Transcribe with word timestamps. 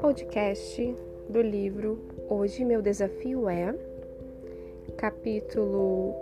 Podcast 0.00 0.96
do 1.28 1.40
livro 1.40 1.98
Hoje 2.28 2.64
Meu 2.64 2.82
Desafio 2.82 3.48
é, 3.48 3.74
capítulo 4.96 6.14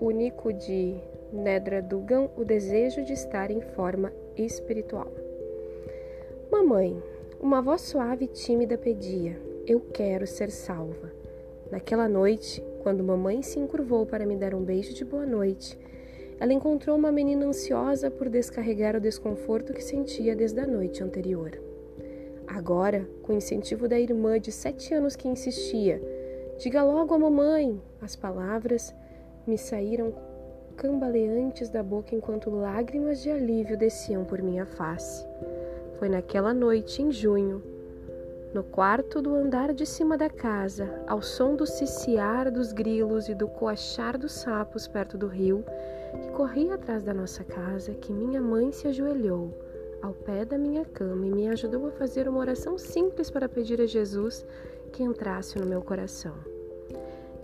único 0.00 0.52
de 0.52 0.96
Nedra 1.32 1.82
Dugan, 1.82 2.28
O 2.36 2.44
Desejo 2.44 3.04
de 3.04 3.12
Estar 3.12 3.50
em 3.50 3.60
Forma 3.60 4.12
Espiritual. 4.36 5.10
Mamãe, 6.50 7.02
uma 7.40 7.60
voz 7.60 7.82
suave 7.82 8.26
e 8.26 8.28
tímida 8.28 8.78
pedia: 8.78 9.40
Eu 9.66 9.80
quero 9.80 10.26
ser 10.26 10.50
salva. 10.50 11.12
Naquela 11.70 12.08
noite, 12.08 12.62
quando 12.82 13.02
mamãe 13.02 13.42
se 13.42 13.58
encurvou 13.58 14.06
para 14.06 14.24
me 14.24 14.36
dar 14.36 14.54
um 14.54 14.62
beijo 14.62 14.94
de 14.94 15.04
boa 15.04 15.26
noite, 15.26 15.76
ela 16.38 16.52
encontrou 16.52 16.96
uma 16.96 17.10
menina 17.10 17.46
ansiosa 17.46 18.10
por 18.10 18.28
descarregar 18.28 18.94
o 18.96 19.00
desconforto 19.00 19.72
que 19.72 19.82
sentia 19.82 20.36
desde 20.36 20.60
a 20.60 20.66
noite 20.66 21.02
anterior. 21.02 21.58
Agora, 22.46 23.08
com 23.22 23.32
o 23.32 23.36
incentivo 23.36 23.88
da 23.88 23.98
irmã 23.98 24.38
de 24.38 24.52
sete 24.52 24.94
anos 24.94 25.16
que 25.16 25.28
insistia, 25.28 26.00
diga 26.58 26.82
logo 26.82 27.14
à 27.14 27.18
mamãe, 27.18 27.80
as 28.00 28.14
palavras 28.14 28.94
me 29.46 29.58
saíram 29.58 30.14
cambaleantes 30.76 31.70
da 31.70 31.82
boca 31.82 32.14
enquanto 32.14 32.50
lágrimas 32.50 33.22
de 33.22 33.30
alívio 33.30 33.76
desciam 33.76 34.24
por 34.24 34.42
minha 34.42 34.66
face. 34.66 35.26
Foi 35.98 36.08
naquela 36.08 36.52
noite, 36.52 37.02
em 37.02 37.10
junho, 37.10 37.62
no 38.56 38.64
quarto 38.64 39.20
do 39.20 39.34
andar 39.34 39.74
de 39.74 39.84
cima 39.84 40.16
da 40.16 40.30
casa, 40.30 41.04
ao 41.06 41.20
som 41.20 41.54
do 41.54 41.66
ciciar 41.66 42.50
dos 42.50 42.72
grilos 42.72 43.28
e 43.28 43.34
do 43.34 43.46
coachar 43.46 44.16
dos 44.16 44.32
sapos 44.32 44.88
perto 44.88 45.18
do 45.18 45.26
rio, 45.26 45.62
que 46.22 46.30
corria 46.30 46.76
atrás 46.76 47.02
da 47.02 47.12
nossa 47.12 47.44
casa, 47.44 47.92
que 47.92 48.10
minha 48.10 48.40
mãe 48.40 48.72
se 48.72 48.88
ajoelhou 48.88 49.52
ao 50.00 50.14
pé 50.14 50.46
da 50.46 50.56
minha 50.56 50.86
cama 50.86 51.26
e 51.26 51.30
me 51.30 51.48
ajudou 51.48 51.86
a 51.86 51.90
fazer 51.90 52.30
uma 52.30 52.38
oração 52.38 52.78
simples 52.78 53.30
para 53.30 53.46
pedir 53.46 53.78
a 53.78 53.86
Jesus 53.86 54.42
que 54.90 55.02
entrasse 55.02 55.58
no 55.58 55.66
meu 55.66 55.82
coração. 55.82 56.32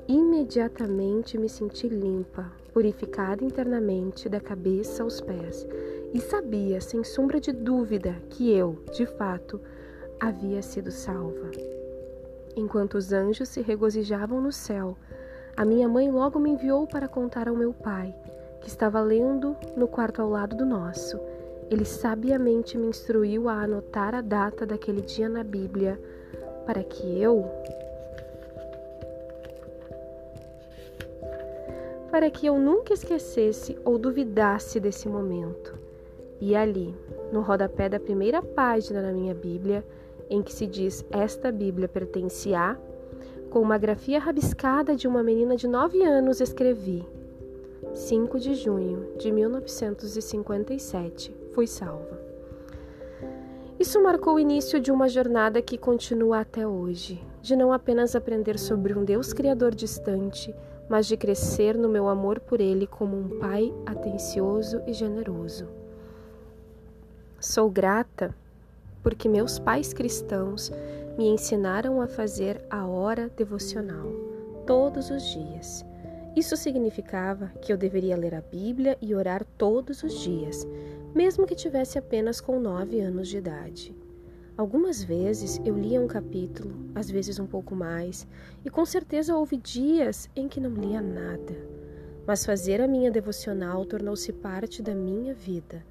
Imediatamente 0.08 1.36
me 1.36 1.48
senti 1.50 1.88
limpa, 1.88 2.50
purificada 2.72 3.44
internamente 3.44 4.30
da 4.30 4.40
cabeça 4.40 5.02
aos 5.02 5.20
pés 5.20 5.68
e 6.14 6.20
sabia, 6.20 6.80
sem 6.80 7.04
sombra 7.04 7.38
de 7.38 7.52
dúvida, 7.52 8.16
que 8.30 8.50
eu, 8.50 8.78
de 8.94 9.04
fato, 9.04 9.60
havia 10.22 10.62
sido 10.62 10.92
salva. 10.92 11.50
Enquanto 12.54 12.94
os 12.94 13.12
anjos 13.12 13.48
se 13.48 13.60
regozijavam 13.60 14.40
no 14.40 14.52
céu, 14.52 14.96
a 15.56 15.64
minha 15.64 15.88
mãe 15.88 16.10
logo 16.12 16.38
me 16.38 16.50
enviou 16.50 16.86
para 16.86 17.08
contar 17.08 17.48
ao 17.48 17.56
meu 17.56 17.72
pai, 17.72 18.14
que 18.60 18.68
estava 18.68 19.00
lendo 19.00 19.56
no 19.76 19.88
quarto 19.88 20.22
ao 20.22 20.30
lado 20.30 20.56
do 20.56 20.64
nosso. 20.64 21.18
Ele 21.68 21.84
sabiamente 21.84 22.78
me 22.78 22.86
instruiu 22.86 23.48
a 23.48 23.54
anotar 23.64 24.14
a 24.14 24.20
data 24.20 24.64
daquele 24.64 25.00
dia 25.00 25.28
na 25.28 25.42
Bíblia, 25.42 26.00
para 26.64 26.84
que 26.84 27.20
eu 27.20 27.44
para 32.12 32.30
que 32.30 32.46
eu 32.46 32.58
nunca 32.58 32.92
esquecesse 32.92 33.76
ou 33.84 33.98
duvidasse 33.98 34.78
desse 34.78 35.08
momento. 35.08 35.76
E 36.38 36.54
ali, 36.54 36.94
no 37.32 37.40
rodapé 37.40 37.88
da 37.88 37.98
primeira 37.98 38.42
página 38.42 39.00
da 39.00 39.10
minha 39.10 39.34
Bíblia, 39.34 39.82
em 40.32 40.42
que 40.42 40.52
se 40.52 40.66
diz 40.66 41.04
Esta 41.10 41.52
Bíblia 41.52 41.86
pertence 41.86 42.52
a, 42.54 42.76
com 43.50 43.60
uma 43.60 43.76
grafia 43.76 44.18
rabiscada 44.18 44.96
de 44.96 45.06
uma 45.06 45.22
menina 45.22 45.54
de 45.54 45.68
nove 45.68 46.02
anos, 46.02 46.40
escrevi: 46.40 47.06
5 47.92 48.40
de 48.40 48.54
junho 48.54 49.12
de 49.18 49.30
1957, 49.30 51.36
fui 51.52 51.66
salva. 51.66 52.18
Isso 53.78 54.02
marcou 54.02 54.36
o 54.36 54.40
início 54.40 54.80
de 54.80 54.90
uma 54.90 55.06
jornada 55.08 55.60
que 55.60 55.76
continua 55.76 56.40
até 56.40 56.66
hoje, 56.66 57.22
de 57.42 57.54
não 57.54 57.70
apenas 57.72 58.16
aprender 58.16 58.58
sobre 58.58 58.94
um 58.94 59.04
Deus 59.04 59.34
Criador 59.34 59.74
distante, 59.74 60.54
mas 60.88 61.06
de 61.06 61.16
crescer 61.16 61.76
no 61.76 61.88
meu 61.88 62.08
amor 62.08 62.40
por 62.40 62.60
Ele 62.60 62.86
como 62.86 63.18
um 63.18 63.38
Pai 63.38 63.72
atencioso 63.84 64.80
e 64.86 64.94
generoso. 64.94 65.68
Sou 67.40 67.68
grata 67.68 68.34
porque 69.02 69.28
meus 69.28 69.58
pais 69.58 69.92
cristãos 69.92 70.70
me 71.18 71.28
ensinaram 71.28 72.00
a 72.00 72.06
fazer 72.06 72.64
a 72.70 72.86
hora 72.86 73.30
devocional 73.36 74.06
todos 74.66 75.10
os 75.10 75.22
dias. 75.24 75.84
Isso 76.34 76.56
significava 76.56 77.48
que 77.60 77.72
eu 77.72 77.76
deveria 77.76 78.16
ler 78.16 78.34
a 78.34 78.40
Bíblia 78.40 78.96
e 79.02 79.14
orar 79.14 79.44
todos 79.58 80.02
os 80.02 80.14
dias, 80.20 80.66
mesmo 81.14 81.46
que 81.46 81.54
tivesse 81.54 81.98
apenas 81.98 82.40
com 82.40 82.58
nove 82.58 83.00
anos 83.00 83.28
de 83.28 83.36
idade. 83.36 83.94
Algumas 84.56 85.02
vezes 85.02 85.60
eu 85.64 85.76
lia 85.76 86.00
um 86.00 86.06
capítulo, 86.06 86.74
às 86.94 87.10
vezes 87.10 87.38
um 87.38 87.46
pouco 87.46 87.74
mais, 87.74 88.26
e 88.64 88.70
com 88.70 88.84
certeza 88.84 89.36
houve 89.36 89.56
dias 89.56 90.30
em 90.36 90.48
que 90.48 90.60
não 90.60 90.70
lia 90.70 91.02
nada 91.02 91.81
mas 92.26 92.44
fazer 92.44 92.80
a 92.80 92.86
minha 92.86 93.10
devocional 93.10 93.84
tornou-se 93.84 94.32
parte 94.32 94.82
da 94.82 94.94
minha 94.94 95.34
vida, 95.34 95.84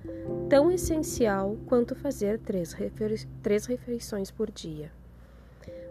tão 0.49 0.71
essencial 0.71 1.57
quanto 1.67 1.95
fazer 1.95 2.39
três, 2.39 2.75
três 3.41 3.65
refeições 3.65 4.31
por 4.31 4.49
dia. 4.49 4.91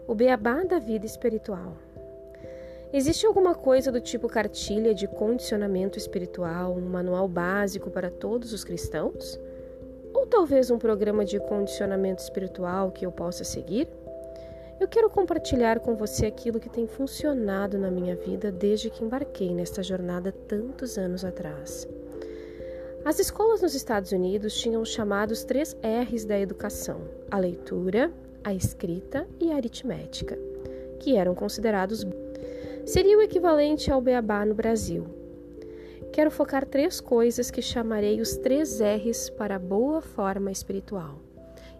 O 0.07 0.15
beabá 0.15 0.63
da 0.63 0.79
vida 0.79 1.05
espiritual. 1.05 1.77
Existe 2.93 3.25
alguma 3.25 3.55
coisa 3.55 3.91
do 3.91 4.01
tipo 4.01 4.27
cartilha 4.27 4.93
de 4.93 5.07
condicionamento 5.07 5.97
espiritual, 5.97 6.73
um 6.73 6.81
manual 6.81 7.27
básico 7.27 7.89
para 7.89 8.09
todos 8.09 8.51
os 8.51 8.65
cristãos? 8.65 9.39
Ou 10.13 10.25
talvez 10.25 10.69
um 10.69 10.77
programa 10.77 11.23
de 11.23 11.39
condicionamento 11.39 12.21
espiritual 12.21 12.91
que 12.91 13.05
eu 13.05 13.11
possa 13.11 13.45
seguir? 13.45 13.87
Eu 14.81 14.87
quero 14.87 15.11
compartilhar 15.11 15.79
com 15.79 15.95
você 15.95 16.25
aquilo 16.25 16.59
que 16.59 16.67
tem 16.67 16.87
funcionado 16.87 17.77
na 17.77 17.91
minha 17.91 18.15
vida 18.15 18.51
desde 18.51 18.89
que 18.89 19.03
embarquei 19.03 19.53
nesta 19.53 19.83
jornada 19.83 20.31
tantos 20.31 20.97
anos 20.97 21.23
atrás. 21.23 21.87
As 23.05 23.19
escolas 23.19 23.61
nos 23.61 23.75
Estados 23.75 24.11
Unidos 24.11 24.59
tinham 24.59 24.81
os 24.81 24.89
chamados 24.89 25.43
três 25.43 25.77
R's 25.83 26.25
da 26.25 26.39
educação: 26.39 27.01
a 27.29 27.37
leitura, 27.37 28.11
a 28.43 28.55
escrita 28.55 29.27
e 29.39 29.51
a 29.51 29.55
aritmética, 29.55 30.35
que 30.99 31.15
eram 31.15 31.35
considerados 31.35 32.03
seria 32.83 33.19
o 33.19 33.21
equivalente 33.21 33.91
ao 33.91 34.01
beabá 34.01 34.43
no 34.43 34.55
Brasil. 34.55 35.05
Quero 36.11 36.31
focar 36.31 36.65
três 36.65 36.99
coisas 36.99 37.51
que 37.51 37.61
chamarei 37.61 38.19
os 38.19 38.35
três 38.35 38.79
R's 38.79 39.29
para 39.29 39.59
boa 39.59 40.01
forma 40.01 40.51
espiritual 40.51 41.19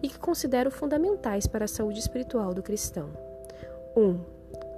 e 0.01 0.07
que 0.07 0.19
considero 0.19 0.71
fundamentais 0.71 1.47
para 1.47 1.65
a 1.65 1.67
saúde 1.67 1.99
espiritual 1.99 2.53
do 2.53 2.63
cristão. 2.63 3.09
1. 3.95 4.01
Um, 4.01 4.19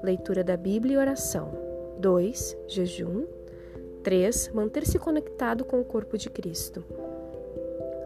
leitura 0.02 0.44
da 0.44 0.58
Bíblia 0.58 0.96
e 0.96 0.98
oração. 0.98 1.52
2. 2.00 2.58
Jejum. 2.68 3.26
3. 4.04 4.52
Manter-se 4.54 5.00
conectado 5.00 5.64
com 5.64 5.80
o 5.80 5.86
corpo 5.86 6.18
de 6.18 6.30
Cristo. 6.30 6.84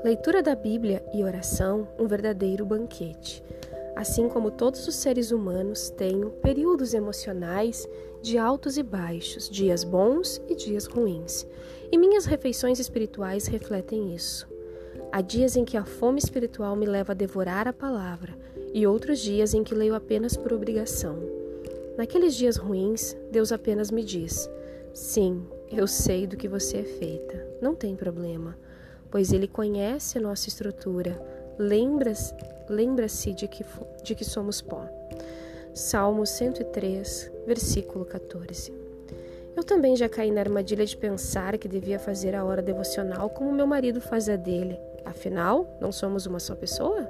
Leitura 0.03 0.43
da 0.43 0.55
Bíblia 0.55 1.03
e 1.13 1.23
oração, 1.23 1.87
um 1.97 2.07
verdadeiro 2.07 2.65
banquete. 2.65 3.43
Assim 3.95 4.29
como 4.29 4.51
todos 4.51 4.87
os 4.87 4.93
seres 4.93 5.31
humanos, 5.31 5.89
tenho 5.89 6.29
períodos 6.29 6.93
emocionais 6.93 7.89
de 8.21 8.37
altos 8.37 8.77
e 8.77 8.83
baixos, 8.83 9.49
dias 9.49 9.83
bons 9.83 10.39
e 10.47 10.55
dias 10.55 10.85
ruins. 10.85 11.47
E 11.91 11.97
minhas 11.97 12.25
refeições 12.25 12.79
espirituais 12.79 13.47
refletem 13.47 14.13
isso. 14.13 14.47
Há 15.11 15.21
dias 15.21 15.55
em 15.55 15.65
que 15.65 15.77
a 15.77 15.85
fome 15.85 16.19
espiritual 16.19 16.75
me 16.75 16.85
leva 16.85 17.13
a 17.13 17.15
devorar 17.15 17.67
a 17.67 17.73
palavra 17.73 18.37
e 18.73 18.85
outros 18.85 19.19
dias 19.19 19.53
em 19.53 19.63
que 19.63 19.73
leio 19.73 19.95
apenas 19.95 20.35
por 20.35 20.53
obrigação. 20.53 21.17
Naqueles 21.97 22.35
dias 22.35 22.57
ruins, 22.57 23.15
Deus 23.31 23.51
apenas 23.51 23.89
me 23.89 24.03
diz: 24.03 24.49
Sim, 24.93 25.45
eu 25.71 25.87
sei 25.87 26.27
do 26.27 26.37
que 26.37 26.47
você 26.47 26.77
é 26.77 26.83
feita, 26.83 27.47
não 27.61 27.73
tem 27.73 27.95
problema, 27.95 28.57
pois 29.09 29.31
Ele 29.31 29.47
conhece 29.47 30.17
a 30.17 30.21
nossa 30.21 30.47
estrutura, 30.49 31.19
lembra-se 31.57 32.33
lembra 32.69 33.07
de, 33.07 33.47
que, 33.47 33.65
de 34.03 34.15
que 34.15 34.25
somos 34.25 34.61
pó. 34.61 34.85
Salmo 35.73 36.25
103, 36.25 37.31
versículo 37.45 38.05
14. 38.05 38.73
Eu 39.55 39.63
também 39.63 39.95
já 39.95 40.07
caí 40.07 40.31
na 40.31 40.41
armadilha 40.41 40.85
de 40.85 40.95
pensar 40.95 41.57
que 41.57 41.67
devia 41.67 41.97
fazer 41.97 42.35
a 42.35 42.43
hora 42.43 42.61
devocional 42.61 43.29
como 43.29 43.51
meu 43.51 43.65
marido 43.65 43.99
faz 43.99 44.29
a 44.29 44.35
dele, 44.35 44.77
Afinal, 45.07 45.77
não 45.79 45.91
somos 45.91 46.25
uma 46.25 46.39
só 46.39 46.53
pessoa? 46.53 47.09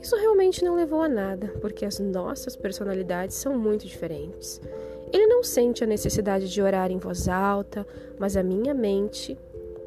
Isso 0.00 0.16
realmente 0.16 0.64
não 0.64 0.74
levou 0.74 1.02
a 1.02 1.08
nada, 1.08 1.48
porque 1.60 1.84
as 1.84 1.98
nossas 1.98 2.56
personalidades 2.56 3.36
são 3.36 3.56
muito 3.56 3.86
diferentes. 3.86 4.60
Ele 5.12 5.26
não 5.26 5.44
sente 5.44 5.84
a 5.84 5.86
necessidade 5.86 6.48
de 6.48 6.62
orar 6.62 6.90
em 6.90 6.98
voz 6.98 7.28
alta, 7.28 7.86
mas 8.18 8.36
a 8.36 8.42
minha 8.42 8.72
mente 8.72 9.38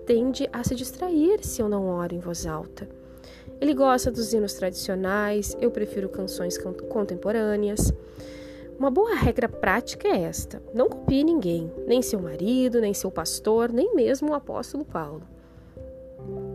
tende 0.06 0.48
a 0.54 0.64
se 0.64 0.76
distrair 0.76 1.44
se 1.44 1.62
eu 1.62 1.68
não 1.68 1.90
oro 1.90 2.14
em 2.14 2.20
voz 2.20 2.46
alta. 2.46 2.88
Ele 3.60 3.74
gosta 3.74 4.12
dos 4.12 4.32
hinos 4.32 4.54
tradicionais, 4.54 5.58
eu 5.60 5.72
prefiro 5.72 6.08
canções 6.08 6.58
contemporâneas. 6.58 7.92
Uma 8.78 8.92
boa 8.92 9.16
regra 9.16 9.50
prática 9.50 10.08
é 10.08 10.22
esta: 10.22 10.62
não 10.74 10.88
copie 10.88 11.24
ninguém, 11.24 11.74
nem 11.88 12.02
seu 12.02 12.22
marido, 12.22 12.80
nem 12.80 12.94
seu 12.94 13.10
pastor, 13.10 13.74
nem 13.74 13.96
mesmo 13.96 14.30
o 14.30 14.36
apóstolo 14.36 14.86
Paulo. 14.86 15.35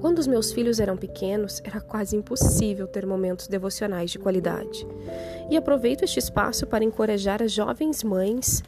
Quando 0.01 0.19
os 0.19 0.27
meus 0.27 0.51
filhos 0.51 0.81
eram 0.81 0.97
pequenos, 0.97 1.61
era 1.63 1.81
quase 1.81 2.17
impossível 2.17 2.87
ter 2.87 3.07
momentos 3.07 3.47
devocionais 3.47 4.11
de 4.11 4.19
qualidade. 4.19 4.87
E 5.51 5.57
aproveito 5.57 6.03
este 6.03 6.19
espaço 6.19 6.67
para 6.67 6.85
encorajar 6.85 7.43
as 7.43 7.53
jovens 7.53 8.03
mães. 8.03 8.63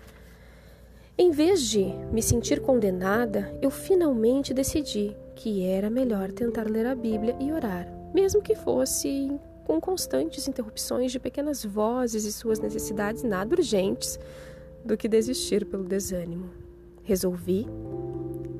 Em 1.16 1.30
vez 1.30 1.62
de 1.62 1.84
me 2.12 2.22
sentir 2.22 2.60
condenada, 2.60 3.54
eu 3.62 3.70
finalmente 3.70 4.52
decidi 4.52 5.16
que 5.34 5.64
era 5.64 5.88
melhor 5.88 6.30
tentar 6.32 6.68
ler 6.68 6.86
a 6.86 6.94
Bíblia 6.94 7.36
e 7.40 7.50
orar, 7.50 7.90
mesmo 8.14 8.42
que 8.42 8.54
fosse 8.54 9.32
com 9.64 9.80
constantes 9.80 10.46
interrupções 10.48 11.12
de 11.12 11.18
pequenas 11.18 11.64
vozes 11.64 12.24
e 12.24 12.32
suas 12.32 12.58
necessidades 12.58 13.22
nada 13.22 13.54
urgentes, 13.54 14.18
do 14.84 14.96
que 14.96 15.08
desistir 15.08 15.64
pelo 15.64 15.84
desânimo. 15.84 16.50
Resolvi 17.02 17.66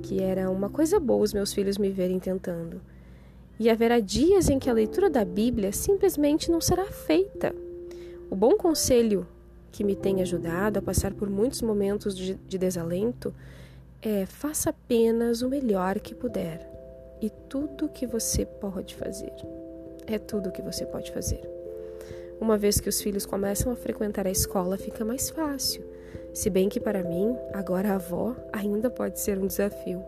que 0.02 0.20
era 0.20 0.50
uma 0.50 0.69
coisa 0.69 0.99
boa 0.99 1.22
os 1.22 1.32
meus 1.32 1.52
filhos 1.52 1.78
me 1.78 1.90
verem 1.90 2.19
tentando. 2.19 2.81
E 3.58 3.70
haverá 3.70 4.00
dias 4.00 4.49
em 4.50 4.58
que 4.58 4.69
a 4.69 4.72
leitura 4.72 5.08
da 5.08 5.25
Bíblia 5.25 5.72
simplesmente 5.72 6.50
não 6.50 6.60
será 6.60 6.84
feita. 6.87 7.54
O 8.28 8.34
bom 8.34 8.56
conselho 8.56 9.26
que 9.70 9.84
me 9.84 9.94
tem 9.94 10.20
ajudado 10.20 10.78
a 10.78 10.82
passar 10.82 11.14
por 11.14 11.31
muitos 11.31 11.62
momentos 11.62 12.16
de, 12.16 12.34
de 12.34 12.58
desalento 12.58 13.32
é 14.02 14.26
faça 14.26 14.70
apenas 14.70 15.43
o 15.43 15.49
melhor 15.49 16.00
que 16.00 16.14
puder. 16.14 16.69
E 17.20 17.31
tudo 17.49 17.88
que 17.88 18.06
você 18.06 18.44
pode 18.44 18.96
fazer. 18.96 19.32
É 20.06 20.19
tudo 20.19 20.50
que 20.50 20.60
você 20.60 20.84
pode 20.84 21.12
fazer. 21.12 21.40
Uma 22.40 22.58
vez 22.58 22.81
que 22.81 22.88
os 22.88 23.00
filhos 23.00 23.25
começam 23.25 23.72
a 23.72 23.76
frequentar 23.76 24.26
a 24.26 24.31
escola, 24.31 24.76
fica 24.76 25.04
mais 25.04 25.31
fácil. 25.31 25.84
Se 26.32 26.49
bem 26.49 26.69
que 26.69 26.81
para 26.81 27.02
mim, 27.02 27.37
agora 27.52 27.90
a 27.90 27.94
avó, 27.96 28.34
ainda 28.52 28.88
pode 28.88 29.20
ser 29.20 29.38
um 29.38 29.46
desafio. 29.46 30.02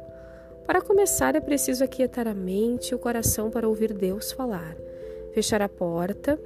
Para 0.67 0.81
começar, 0.81 1.37
é 1.37 1.41
preciso 1.41 1.85
aquietar 1.85 2.26
a 2.26 2.32
mente 2.32 2.91
e 2.91 2.94
o 2.94 2.99
coração 2.99 3.50
para 3.50 3.69
ouvir 3.69 3.93
Deus 3.93 4.32
falar. 4.32 4.75
Fechar 5.35 5.61
a 5.61 5.69
porta, 5.69 6.41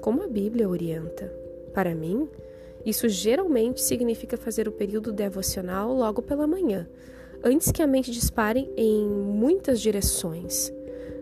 como 0.00 0.22
a 0.22 0.26
Bíblia 0.26 0.66
orienta. 0.66 1.30
Para 1.74 1.94
mim, 1.94 2.26
isso 2.86 3.06
geralmente 3.08 3.82
significa 3.82 4.38
fazer 4.38 4.66
o 4.66 4.72
período 4.72 5.12
devocional 5.12 5.92
logo 5.92 6.22
pela 6.22 6.46
manhã, 6.46 6.88
antes 7.44 7.70
que 7.70 7.82
a 7.82 7.86
mente 7.86 8.10
dispare 8.10 8.72
em 8.76 9.06
muitas 9.06 9.80
direções. 9.80 10.72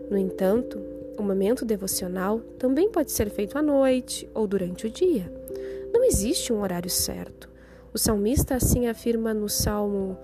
No 0.09 0.17
entanto, 0.17 0.79
o 1.17 1.23
momento 1.23 1.65
devocional 1.65 2.39
também 2.57 2.89
pode 2.89 3.11
ser 3.11 3.29
feito 3.29 3.57
à 3.57 3.61
noite 3.61 4.29
ou 4.33 4.47
durante 4.47 4.87
o 4.87 4.89
dia. 4.89 5.31
Não 5.93 6.05
existe 6.05 6.53
um 6.53 6.61
horário 6.61 6.89
certo. 6.89 7.50
O 7.93 7.97
salmista 7.97 8.55
assim 8.55 8.87
afirma 8.87 9.33
no 9.33 9.49
Salmo 9.49 10.17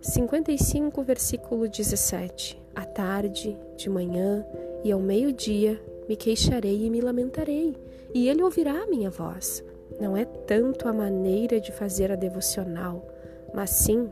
55, 0.00 1.02
versículo 1.02 1.68
17: 1.68 2.56
À 2.72 2.84
tarde, 2.84 3.58
de 3.76 3.90
manhã 3.90 4.46
e 4.84 4.92
ao 4.92 5.00
meio-dia 5.00 5.82
me 6.08 6.14
queixarei 6.14 6.86
e 6.86 6.88
me 6.88 7.00
lamentarei, 7.00 7.76
e 8.14 8.28
ele 8.28 8.44
ouvirá 8.44 8.84
a 8.84 8.86
minha 8.86 9.10
voz. 9.10 9.64
Não 10.00 10.16
é 10.16 10.24
tanto 10.24 10.86
a 10.86 10.92
maneira 10.92 11.60
de 11.60 11.72
fazer 11.72 12.12
a 12.12 12.16
devocional, 12.16 13.04
mas 13.52 13.70
sim 13.70 14.08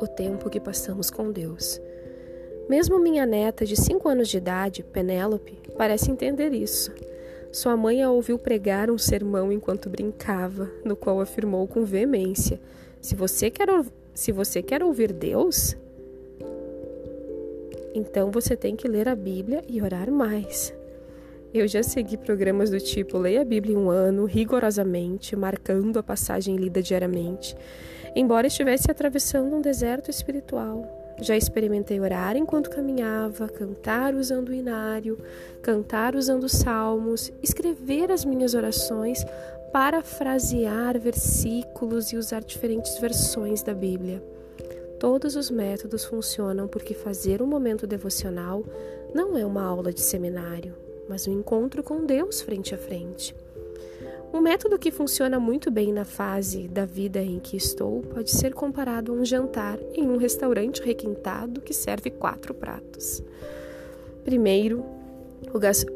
o 0.00 0.06
tempo 0.08 0.50
que 0.50 0.58
passamos 0.58 1.10
com 1.10 1.30
Deus. 1.30 1.80
Mesmo 2.68 2.98
minha 2.98 3.24
neta 3.24 3.64
de 3.64 3.76
5 3.76 4.08
anos 4.08 4.28
de 4.28 4.38
idade, 4.38 4.82
Penélope, 4.82 5.60
parece 5.76 6.10
entender 6.10 6.52
isso. 6.52 6.92
Sua 7.52 7.76
mãe 7.76 8.00
a 8.00 8.10
ouviu 8.10 8.38
pregar 8.38 8.90
um 8.90 8.98
sermão 8.98 9.50
enquanto 9.50 9.90
brincava, 9.90 10.70
no 10.84 10.94
qual 10.94 11.20
afirmou 11.20 11.66
com 11.66 11.84
veemência: 11.84 12.60
Se 13.00 13.16
você 13.16 13.50
quer, 13.50 13.68
se 14.14 14.30
você 14.30 14.62
quer 14.62 14.84
ouvir 14.84 15.12
Deus, 15.12 15.76
então 17.92 18.30
você 18.30 18.56
tem 18.56 18.76
que 18.76 18.86
ler 18.86 19.08
a 19.08 19.16
Bíblia 19.16 19.64
e 19.68 19.82
orar 19.82 20.10
mais. 20.12 20.72
Eu 21.52 21.66
já 21.66 21.82
segui 21.82 22.16
programas 22.16 22.70
do 22.70 22.78
tipo 22.78 23.18
Leia 23.18 23.40
a 23.40 23.44
Bíblia 23.44 23.74
em 23.74 23.76
um 23.76 23.90
ano, 23.90 24.24
rigorosamente, 24.24 25.34
marcando 25.34 25.98
a 25.98 26.02
passagem 26.02 26.54
lida 26.54 26.80
diariamente, 26.80 27.56
embora 28.14 28.46
estivesse 28.46 28.88
atravessando 28.88 29.56
um 29.56 29.60
deserto 29.60 30.08
espiritual. 30.08 30.99
Já 31.20 31.36
experimentei 31.36 32.00
orar 32.00 32.36
enquanto 32.36 32.70
caminhava, 32.70 33.48
cantar 33.48 34.14
usando 34.14 34.48
o 34.48 34.54
inário, 34.54 35.18
cantar 35.62 36.16
usando 36.16 36.48
salmos, 36.48 37.30
escrever 37.42 38.10
as 38.10 38.24
minhas 38.24 38.54
orações, 38.54 39.24
parafrasear 39.72 40.98
versículos 40.98 42.12
e 42.12 42.16
usar 42.16 42.42
diferentes 42.42 42.98
versões 42.98 43.62
da 43.62 43.74
Bíblia. 43.74 44.22
Todos 44.98 45.36
os 45.36 45.50
métodos 45.50 46.04
funcionam 46.04 46.66
porque 46.66 46.94
fazer 46.94 47.40
um 47.42 47.46
momento 47.46 47.86
devocional 47.86 48.64
não 49.14 49.36
é 49.36 49.44
uma 49.44 49.64
aula 49.64 49.92
de 49.92 50.00
seminário, 50.00 50.74
mas 51.08 51.26
um 51.26 51.32
encontro 51.32 51.82
com 51.82 52.04
Deus 52.04 52.40
frente 52.40 52.74
a 52.74 52.78
frente. 52.78 53.34
Um 54.32 54.40
método 54.40 54.78
que 54.78 54.92
funciona 54.92 55.40
muito 55.40 55.70
bem 55.70 55.92
na 55.92 56.04
fase 56.04 56.68
da 56.68 56.84
vida 56.86 57.20
em 57.20 57.40
que 57.40 57.56
estou 57.56 58.02
pode 58.02 58.30
ser 58.30 58.54
comparado 58.54 59.12
a 59.12 59.14
um 59.14 59.24
jantar 59.24 59.78
em 59.92 60.08
um 60.08 60.16
restaurante 60.16 60.80
requintado 60.80 61.60
que 61.60 61.74
serve 61.74 62.10
quatro 62.10 62.54
pratos. 62.54 63.22
Primeiro, 64.24 64.84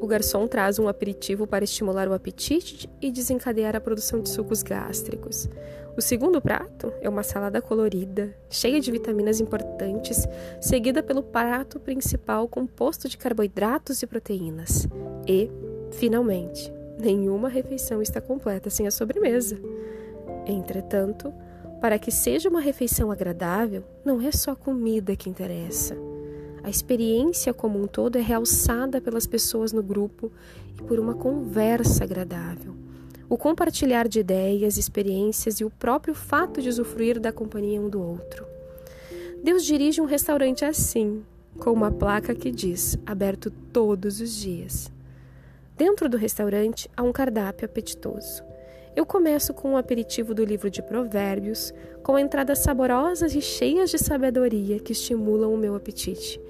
o 0.00 0.06
garçom 0.06 0.48
traz 0.48 0.80
um 0.80 0.88
aperitivo 0.88 1.46
para 1.46 1.64
estimular 1.64 2.08
o 2.08 2.12
apetite 2.12 2.90
e 3.00 3.10
desencadear 3.10 3.76
a 3.76 3.80
produção 3.80 4.20
de 4.20 4.28
sucos 4.28 4.62
gástricos. 4.62 5.48
O 5.96 6.00
segundo 6.00 6.40
prato 6.40 6.92
é 7.00 7.08
uma 7.08 7.22
salada 7.22 7.62
colorida, 7.62 8.34
cheia 8.50 8.80
de 8.80 8.90
vitaminas 8.90 9.38
importantes, 9.38 10.26
seguida 10.60 11.04
pelo 11.04 11.22
prato 11.22 11.78
principal 11.78 12.48
composto 12.48 13.08
de 13.08 13.16
carboidratos 13.16 14.02
e 14.02 14.06
proteínas. 14.08 14.88
E, 15.24 15.48
finalmente, 15.92 16.72
Nenhuma 17.04 17.50
refeição 17.50 18.00
está 18.00 18.18
completa 18.18 18.70
sem 18.70 18.86
a 18.86 18.90
sobremesa. 18.90 19.60
Entretanto, 20.46 21.34
para 21.78 21.98
que 21.98 22.10
seja 22.10 22.48
uma 22.48 22.60
refeição 22.60 23.10
agradável, 23.10 23.84
não 24.02 24.22
é 24.22 24.32
só 24.32 24.52
a 24.52 24.56
comida 24.56 25.14
que 25.14 25.28
interessa. 25.28 25.94
A 26.62 26.70
experiência 26.70 27.52
como 27.52 27.78
um 27.78 27.86
todo 27.86 28.16
é 28.16 28.22
realçada 28.22 29.02
pelas 29.02 29.26
pessoas 29.26 29.70
no 29.70 29.82
grupo 29.82 30.32
e 30.78 30.82
por 30.82 30.98
uma 30.98 31.12
conversa 31.12 32.04
agradável. 32.04 32.74
O 33.28 33.36
compartilhar 33.36 34.08
de 34.08 34.20
ideias, 34.20 34.78
experiências 34.78 35.60
e 35.60 35.64
o 35.64 35.68
próprio 35.68 36.14
fato 36.14 36.62
de 36.62 36.70
usufruir 36.70 37.20
da 37.20 37.30
companhia 37.30 37.82
um 37.82 37.90
do 37.90 38.00
outro. 38.00 38.46
Deus 39.42 39.62
dirige 39.62 40.00
um 40.00 40.06
restaurante 40.06 40.64
assim, 40.64 41.22
com 41.58 41.70
uma 41.70 41.90
placa 41.90 42.34
que 42.34 42.50
diz: 42.50 42.96
aberto 43.04 43.50
todos 43.50 44.22
os 44.22 44.34
dias. 44.34 44.93
Dentro 45.76 46.08
do 46.08 46.16
restaurante 46.16 46.88
há 46.96 47.02
um 47.02 47.10
cardápio 47.10 47.66
apetitoso. 47.66 48.44
Eu 48.94 49.04
começo 49.04 49.52
com 49.52 49.72
um 49.72 49.76
aperitivo 49.76 50.32
do 50.32 50.44
livro 50.44 50.70
de 50.70 50.80
Provérbios, 50.80 51.74
com 52.00 52.16
entradas 52.16 52.60
saborosas 52.60 53.34
e 53.34 53.40
cheias 53.40 53.90
de 53.90 53.98
sabedoria 53.98 54.78
que 54.78 54.92
estimulam 54.92 55.52
o 55.52 55.58
meu 55.58 55.74
apetite. 55.74 56.40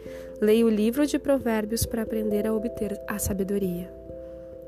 Leio 0.42 0.66
o 0.66 0.70
livro 0.70 1.06
de 1.06 1.18
Provérbios 1.18 1.86
para 1.86 2.02
aprender 2.02 2.46
a 2.46 2.52
obter 2.52 3.00
a 3.08 3.18
sabedoria. 3.18 3.90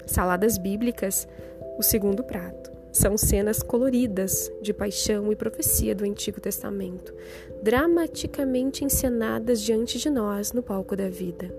Saladas 0.07 0.57
bíblicas, 0.57 1.29
o 1.79 1.83
segundo 1.83 2.25
prato. 2.25 2.73
São 2.91 3.19
cenas 3.19 3.63
coloridas 3.63 4.51
de 4.63 4.73
paixão 4.73 5.31
e 5.31 5.37
profecia 5.37 5.95
do 5.95 6.03
Antigo 6.03 6.41
Testamento, 6.41 7.13
dramaticamente 7.63 8.87
encenadas 8.87 9.61
diante 9.61 9.99
de 9.99 10.09
nós 10.09 10.55
no 10.55 10.63
palco 10.63 10.97
da 10.97 11.11
vida. 11.11 11.55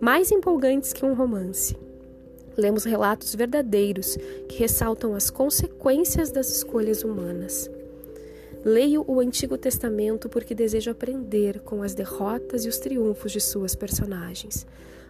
Mais 0.00 0.32
empolgantes 0.32 0.92
que 0.92 1.04
um 1.04 1.14
romance 1.14 1.76
lemos 2.58 2.82
relatos 2.82 3.34
verdadeiros 3.36 4.18
que 4.48 4.58
ressaltam 4.58 5.14
as 5.14 5.30
consequências 5.30 6.32
das 6.32 6.50
escolhas 6.50 7.04
humanas. 7.04 7.70
Leio 8.64 9.04
o 9.06 9.20
Antigo 9.20 9.56
Testamento 9.56 10.28
porque 10.28 10.54
desejo 10.54 10.90
aprender 10.90 11.60
com 11.60 11.82
as 11.82 11.94
derrotas 11.94 12.64
e 12.64 12.68
os 12.68 12.78
triunfos 12.78 13.30
de 13.30 13.40
suas 13.40 13.76
personagens. 13.76 14.66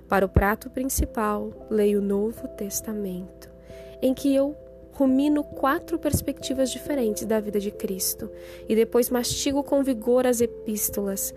Para 0.07 0.27
o 0.27 0.29
prato 0.29 0.69
principal, 0.69 1.51
leio 1.71 2.01
o 2.01 2.03
Novo 2.03 2.47
Testamento, 2.49 3.49
em 4.03 4.13
que 4.13 4.35
eu 4.35 4.55
rumino 4.93 5.43
quatro 5.43 5.99
perspectivas 5.99 6.71
diferentes 6.71 7.25
da 7.25 7.41
vida 7.41 7.59
de 7.59 7.71
Cristo 7.71 8.31
e 8.69 8.75
depois 8.75 9.09
mastigo 9.09 9.63
com 9.63 9.83
vigor 9.83 10.27
as 10.27 10.41
epístolas, 10.43 11.33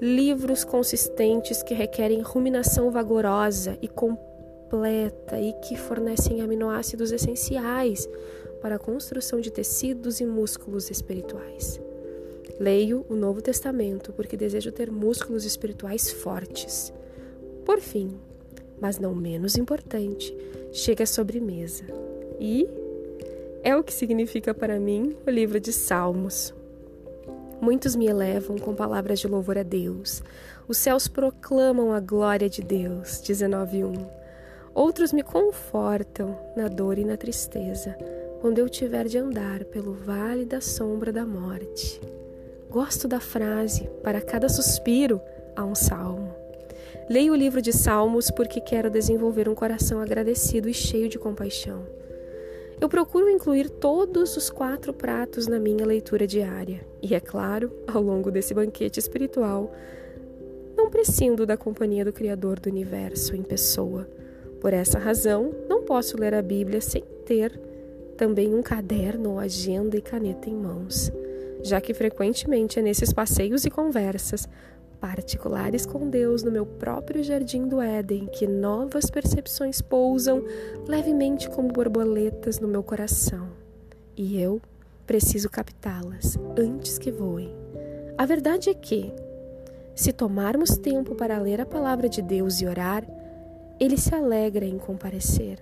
livros 0.00 0.64
consistentes 0.64 1.62
que 1.62 1.72
requerem 1.72 2.20
ruminação 2.20 2.90
vagorosa 2.90 3.78
e 3.80 3.88
completa 3.88 4.33
completa 4.74 5.40
e 5.40 5.52
que 5.52 5.76
fornecem 5.76 6.40
aminoácidos 6.40 7.12
essenciais 7.12 8.08
para 8.60 8.74
a 8.74 8.78
construção 8.78 9.40
de 9.40 9.50
tecidos 9.50 10.18
e 10.18 10.26
músculos 10.26 10.90
espirituais. 10.90 11.80
Leio 12.58 13.06
o 13.08 13.14
Novo 13.14 13.40
Testamento 13.40 14.12
porque 14.12 14.36
desejo 14.36 14.72
ter 14.72 14.90
músculos 14.90 15.44
espirituais 15.44 16.10
fortes. 16.10 16.92
Por 17.64 17.80
fim, 17.80 18.18
mas 18.80 18.98
não 18.98 19.14
menos 19.14 19.56
importante, 19.56 20.36
chega 20.72 21.04
a 21.04 21.06
sobremesa. 21.06 21.84
E 22.40 22.68
é 23.62 23.76
o 23.76 23.84
que 23.84 23.92
significa 23.92 24.52
para 24.52 24.80
mim 24.80 25.16
o 25.24 25.30
livro 25.30 25.60
de 25.60 25.72
Salmos. 25.72 26.52
Muitos 27.60 27.94
me 27.94 28.06
elevam 28.06 28.58
com 28.58 28.74
palavras 28.74 29.20
de 29.20 29.28
louvor 29.28 29.56
a 29.56 29.62
Deus. 29.62 30.20
Os 30.66 30.78
céus 30.78 31.06
proclamam 31.06 31.92
a 31.92 32.00
glória 32.00 32.48
de 32.48 32.60
Deus. 32.60 33.22
19:1. 33.22 34.23
Outros 34.74 35.12
me 35.12 35.22
confortam 35.22 36.36
na 36.56 36.66
dor 36.66 36.98
e 36.98 37.04
na 37.04 37.16
tristeza, 37.16 37.96
quando 38.40 38.58
eu 38.58 38.68
tiver 38.68 39.06
de 39.06 39.16
andar 39.16 39.64
pelo 39.66 39.92
vale 39.92 40.44
da 40.44 40.60
sombra 40.60 41.12
da 41.12 41.24
morte. 41.24 42.00
Gosto 42.68 43.06
da 43.06 43.20
frase: 43.20 43.88
para 44.02 44.20
cada 44.20 44.48
suspiro 44.48 45.20
há 45.54 45.64
um 45.64 45.76
salmo. 45.76 46.34
Leio 47.08 47.34
o 47.34 47.36
livro 47.36 47.62
de 47.62 47.72
Salmos 47.72 48.30
porque 48.30 48.60
quero 48.60 48.90
desenvolver 48.90 49.48
um 49.48 49.54
coração 49.54 50.00
agradecido 50.00 50.68
e 50.68 50.74
cheio 50.74 51.08
de 51.08 51.18
compaixão. 51.18 51.86
Eu 52.80 52.88
procuro 52.88 53.30
incluir 53.30 53.70
todos 53.70 54.36
os 54.36 54.50
quatro 54.50 54.92
pratos 54.92 55.46
na 55.46 55.60
minha 55.60 55.86
leitura 55.86 56.26
diária 56.26 56.84
e, 57.00 57.14
é 57.14 57.20
claro, 57.20 57.70
ao 57.86 58.02
longo 58.02 58.30
desse 58.30 58.52
banquete 58.52 58.98
espiritual, 58.98 59.72
não 60.76 60.90
prescindo 60.90 61.46
da 61.46 61.56
companhia 61.56 62.04
do 62.04 62.12
Criador 62.12 62.58
do 62.58 62.68
universo 62.68 63.36
em 63.36 63.42
pessoa. 63.42 64.08
Por 64.64 64.72
essa 64.72 64.98
razão, 64.98 65.54
não 65.68 65.82
posso 65.82 66.18
ler 66.18 66.32
a 66.32 66.40
Bíblia 66.40 66.80
sem 66.80 67.04
ter 67.26 67.52
também 68.16 68.54
um 68.54 68.62
caderno 68.62 69.32
ou 69.32 69.38
agenda 69.38 69.94
e 69.94 70.00
caneta 70.00 70.48
em 70.48 70.54
mãos, 70.54 71.12
já 71.62 71.82
que 71.82 71.92
frequentemente 71.92 72.78
é 72.78 72.82
nesses 72.82 73.12
passeios 73.12 73.66
e 73.66 73.70
conversas 73.70 74.48
particulares 74.98 75.84
com 75.84 76.08
Deus 76.08 76.42
no 76.42 76.50
meu 76.50 76.64
próprio 76.64 77.22
jardim 77.22 77.68
do 77.68 77.78
Éden 77.78 78.24
que 78.24 78.46
novas 78.46 79.10
percepções 79.10 79.82
pousam 79.82 80.42
levemente 80.88 81.46
como 81.50 81.68
borboletas 81.68 82.58
no 82.58 82.66
meu 82.66 82.82
coração. 82.82 83.48
E 84.16 84.40
eu 84.40 84.62
preciso 85.06 85.50
captá-las 85.50 86.38
antes 86.58 86.96
que 86.96 87.12
voem. 87.12 87.54
A 88.16 88.24
verdade 88.24 88.70
é 88.70 88.74
que, 88.74 89.12
se 89.94 90.10
tomarmos 90.10 90.78
tempo 90.78 91.14
para 91.14 91.38
ler 91.38 91.60
a 91.60 91.66
palavra 91.66 92.08
de 92.08 92.22
Deus 92.22 92.62
e 92.62 92.66
orar, 92.66 93.04
ele 93.78 93.96
se 93.96 94.14
alegra 94.14 94.64
em 94.64 94.78
comparecer. 94.78 95.58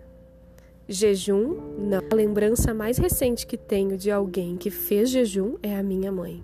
Jejum, 0.88 1.57
não. 1.78 2.02
A 2.11 2.14
lembrança 2.14 2.75
mais 2.75 2.99
recente 2.99 3.47
que 3.47 3.57
tenho 3.57 3.97
de 3.97 4.11
alguém 4.11 4.57
que 4.57 4.71
fez 4.71 5.11
jejum 5.11 5.57
é 5.62 5.76
a 5.76 5.83
minha 5.83 6.12
mãe. 6.12 6.42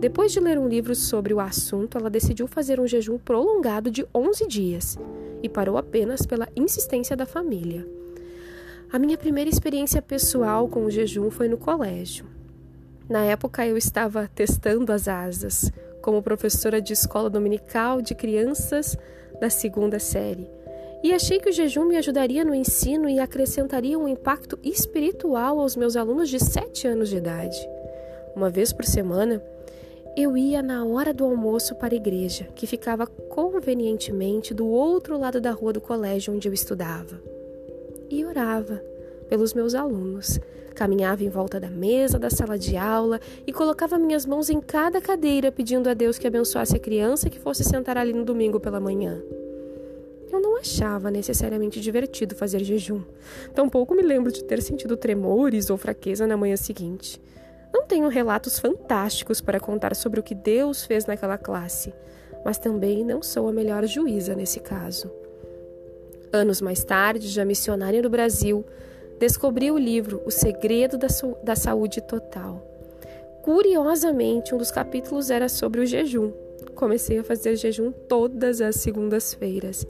Depois 0.00 0.32
de 0.32 0.40
ler 0.40 0.58
um 0.58 0.68
livro 0.68 0.94
sobre 0.94 1.34
o 1.34 1.40
assunto, 1.40 1.98
ela 1.98 2.08
decidiu 2.08 2.46
fazer 2.46 2.80
um 2.80 2.86
jejum 2.86 3.18
prolongado 3.18 3.90
de 3.90 4.06
11 4.14 4.46
dias 4.46 4.98
e 5.42 5.48
parou 5.48 5.76
apenas 5.76 6.24
pela 6.24 6.48
insistência 6.56 7.16
da 7.16 7.26
família. 7.26 7.86
A 8.90 8.98
minha 8.98 9.18
primeira 9.18 9.50
experiência 9.50 10.00
pessoal 10.00 10.68
com 10.68 10.84
o 10.84 10.90
jejum 10.90 11.30
foi 11.30 11.48
no 11.48 11.58
colégio. 11.58 12.24
Na 13.08 13.24
época 13.24 13.66
eu 13.66 13.76
estava 13.76 14.28
testando 14.34 14.92
as 14.92 15.08
asas 15.08 15.70
como 16.00 16.22
professora 16.22 16.80
de 16.80 16.92
escola 16.92 17.28
dominical 17.28 18.00
de 18.00 18.14
crianças 18.14 18.96
da 19.40 19.50
segunda 19.50 19.98
série 19.98 20.48
e 21.02 21.12
achei 21.12 21.38
que 21.38 21.48
o 21.48 21.52
jejum 21.52 21.84
me 21.84 21.96
ajudaria 21.96 22.44
no 22.44 22.54
ensino 22.54 23.08
e 23.08 23.20
acrescentaria 23.20 23.98
um 23.98 24.08
impacto 24.08 24.58
espiritual 24.62 25.60
aos 25.60 25.76
meus 25.76 25.96
alunos 25.96 26.28
de 26.28 26.38
7 26.38 26.88
anos 26.88 27.08
de 27.08 27.16
idade. 27.16 27.56
Uma 28.34 28.50
vez 28.50 28.72
por 28.72 28.84
semana, 28.84 29.42
eu 30.16 30.36
ia 30.36 30.60
na 30.60 30.84
hora 30.84 31.14
do 31.14 31.24
almoço 31.24 31.76
para 31.76 31.94
a 31.94 31.96
igreja, 31.96 32.48
que 32.54 32.66
ficava 32.66 33.06
convenientemente 33.06 34.52
do 34.52 34.66
outro 34.66 35.16
lado 35.16 35.40
da 35.40 35.52
rua 35.52 35.72
do 35.72 35.80
colégio 35.80 36.34
onde 36.34 36.48
eu 36.48 36.52
estudava. 36.52 37.20
E 38.10 38.24
orava 38.24 38.82
pelos 39.28 39.54
meus 39.54 39.74
alunos. 39.74 40.40
Caminhava 40.74 41.22
em 41.22 41.28
volta 41.28 41.60
da 41.60 41.68
mesa 41.68 42.18
da 42.18 42.30
sala 42.30 42.58
de 42.58 42.76
aula 42.76 43.20
e 43.46 43.52
colocava 43.52 43.98
minhas 43.98 44.24
mãos 44.26 44.48
em 44.50 44.60
cada 44.60 45.00
cadeira, 45.00 45.52
pedindo 45.52 45.88
a 45.88 45.94
Deus 45.94 46.18
que 46.18 46.26
abençoasse 46.26 46.76
a 46.76 46.80
criança 46.80 47.30
que 47.30 47.38
fosse 47.38 47.62
sentar 47.62 47.96
ali 47.96 48.12
no 48.12 48.24
domingo 48.24 48.58
pela 48.58 48.80
manhã. 48.80 49.22
Eu 50.30 50.40
não 50.40 50.56
achava 50.56 51.10
necessariamente 51.10 51.80
divertido 51.80 52.34
fazer 52.34 52.62
jejum. 52.62 53.02
Tampouco 53.54 53.94
me 53.94 54.02
lembro 54.02 54.30
de 54.30 54.44
ter 54.44 54.60
sentido 54.60 54.96
tremores 54.96 55.70
ou 55.70 55.76
fraqueza 55.78 56.26
na 56.26 56.36
manhã 56.36 56.56
seguinte. 56.56 57.20
Não 57.72 57.86
tenho 57.86 58.08
relatos 58.08 58.58
fantásticos 58.58 59.40
para 59.40 59.60
contar 59.60 59.96
sobre 59.96 60.20
o 60.20 60.22
que 60.22 60.34
Deus 60.34 60.84
fez 60.84 61.06
naquela 61.06 61.38
classe, 61.38 61.94
mas 62.44 62.58
também 62.58 63.04
não 63.04 63.22
sou 63.22 63.48
a 63.48 63.52
melhor 63.52 63.86
juíza 63.86 64.34
nesse 64.34 64.60
caso. 64.60 65.10
Anos 66.30 66.60
mais 66.60 66.84
tarde, 66.84 67.28
já 67.28 67.44
missionária 67.44 68.02
no 68.02 68.10
Brasil, 68.10 68.64
descobri 69.18 69.70
o 69.70 69.78
livro 69.78 70.22
O 70.26 70.30
Segredo 70.30 70.98
da, 70.98 71.08
da 71.42 71.56
Saúde 71.56 72.02
Total. 72.02 72.62
Curiosamente, 73.42 74.54
um 74.54 74.58
dos 74.58 74.70
capítulos 74.70 75.30
era 75.30 75.48
sobre 75.48 75.80
o 75.80 75.86
jejum. 75.86 76.32
Comecei 76.74 77.18
a 77.18 77.24
fazer 77.24 77.56
jejum 77.56 77.90
todas 77.90 78.60
as 78.60 78.76
segundas-feiras 78.76 79.86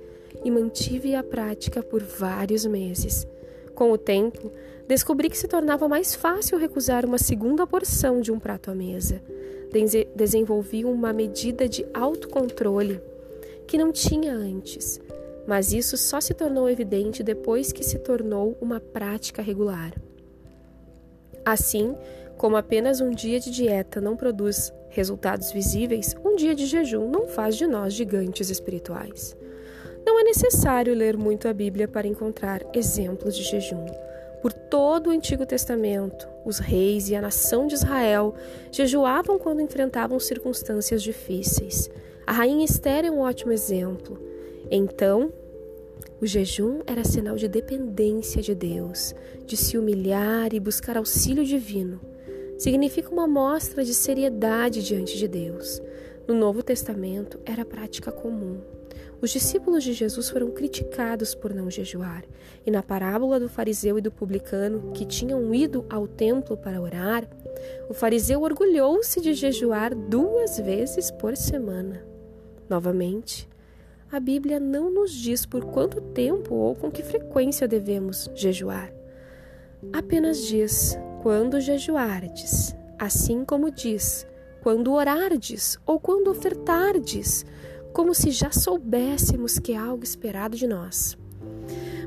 e 0.49 0.50
mantive 0.50 1.14
a 1.14 1.23
prática 1.23 1.83
por 1.83 2.02
vários 2.02 2.64
meses. 2.64 3.28
Com 3.75 3.93
o 3.93 3.99
tempo, 3.99 4.50
descobri 4.88 5.28
que 5.28 5.37
se 5.37 5.47
tornava 5.47 5.87
mais 5.87 6.14
fácil 6.14 6.59
recusar 6.59 7.05
uma 7.05 7.19
segunda 7.19 7.67
porção 7.67 8.23
de 8.23 8.33
um 8.33 8.38
prato 8.38 8.71
à 8.71 8.75
mesa. 8.75 9.23
Desenvolvi 10.17 10.87
uma 10.87 11.12
medida 11.12 11.69
de 11.69 11.87
autocontrole 11.93 12.99
que 13.67 13.76
não 13.76 13.93
tinha 13.93 14.33
antes, 14.33 14.99
mas 15.47 15.75
isso 15.75 15.99
só 15.99 16.19
se 16.19 16.33
tornou 16.33 16.71
evidente 16.71 17.23
depois 17.23 17.71
que 17.71 17.85
se 17.85 17.99
tornou 17.99 18.57
uma 18.59 18.81
prática 18.81 19.43
regular. 19.43 19.93
Assim, 21.45 21.95
como 22.38 22.57
apenas 22.57 23.02
um 23.02 23.11
dia 23.11 23.38
de 23.38 23.50
dieta 23.50 24.00
não 24.00 24.17
produz 24.17 24.73
resultados 24.88 25.52
visíveis, 25.52 26.17
um 26.25 26.37
dia 26.37 26.55
de 26.55 26.64
jejum 26.64 27.11
não 27.11 27.28
faz 27.28 27.55
de 27.55 27.67
nós 27.67 27.93
gigantes 27.93 28.49
espirituais. 28.49 29.37
Não 30.09 30.19
é 30.19 30.25
necessário 30.25 30.95
ler 30.95 31.19
muito 31.19 31.49
a 31.49 31.53
Bíblia 31.53 31.87
para 31.87 32.09
encontrar 32.09 32.65
exemplos 32.73 33.37
de 33.37 33.43
jejum. 33.43 33.85
Por 34.41 34.55
todo 34.55 35.09
o 35.09 35.11
Antigo 35.11 35.45
Testamento, 35.45 36.27
os 36.47 36.59
reis 36.59 37.11
e 37.11 37.15
a 37.15 37.21
nação 37.21 37.67
de 37.67 37.75
Israel 37.75 38.35
jejuavam 38.73 39.38
quando 39.38 39.61
enfrentavam 39.61 40.19
circunstâncias 40.19 41.03
difíceis. 41.03 41.91
A 42.27 42.33
rainha 42.33 42.65
Esther 42.65 43.05
é 43.05 43.11
um 43.11 43.21
ótimo 43.21 43.53
exemplo. 43.53 44.19
Então, 44.71 45.31
o 46.23 46.27
jejum 46.27 46.81
era 46.87 47.05
sinal 47.05 47.37
de 47.37 47.47
dependência 47.47 48.41
de 48.41 48.55
Deus, 48.55 49.15
de 49.45 49.59
se 49.59 49.77
humilhar 49.77 50.55
e 50.55 50.59
buscar 50.59 50.97
auxílio 50.97 51.45
divino. 51.45 52.00
Significa 52.57 53.11
uma 53.11 53.29
mostra 53.29 53.85
de 53.85 53.93
seriedade 53.93 54.83
diante 54.83 55.19
de 55.19 55.29
Deus. 55.29 55.83
No 56.27 56.35
Novo 56.35 56.62
Testamento 56.62 57.38
era 57.45 57.62
prática 57.62 58.11
comum. 58.11 58.78
Os 59.21 59.31
discípulos 59.31 59.83
de 59.83 59.93
Jesus 59.93 60.31
foram 60.31 60.51
criticados 60.51 61.35
por 61.35 61.53
não 61.53 61.69
jejuar, 61.69 62.25
e 62.65 62.71
na 62.71 62.83
parábola 62.83 63.41
do 63.41 63.49
fariseu 63.49 63.99
e 63.99 64.01
do 64.01 64.13
publicano, 64.13 64.93
que 64.93 65.05
tinham 65.05 65.53
ido 65.53 65.85
ao 65.91 66.07
templo 66.07 66.57
para 66.57 66.81
orar, 66.81 67.29
o 67.89 67.95
fariseu 67.95 68.43
orgulhou-se 68.43 69.21
de 69.21 69.35
jejuar 69.35 69.95
duas 69.95 70.59
vezes 70.59 71.11
por 71.11 71.37
semana. 71.37 72.05
Novamente, 72.69 73.49
a 74.11 74.21
Bíblia 74.21 74.61
não 74.61 74.91
nos 74.91 75.13
diz 75.13 75.45
por 75.45 75.65
quanto 75.65 76.01
tempo 76.01 76.55
ou 76.55 76.75
com 76.77 76.91
que 76.91 77.03
frequência 77.03 77.67
devemos 77.67 78.31
jejuar. 78.35 78.93
Apenas 79.93 80.47
diz: 80.47 80.97
quando 81.23 81.61
jejuardes, 81.61 82.75
assim 82.99 83.45
como 83.45 83.71
diz: 83.71 84.27
quando 84.63 84.93
orardes 84.93 85.79
ou 85.85 85.99
quando 85.99 86.31
ofertardes 86.31 87.45
como 87.92 88.14
se 88.14 88.30
já 88.30 88.50
soubéssemos 88.50 89.59
que 89.59 89.73
é 89.73 89.76
algo 89.76 90.04
esperado 90.04 90.57
de 90.57 90.66
nós. 90.66 91.16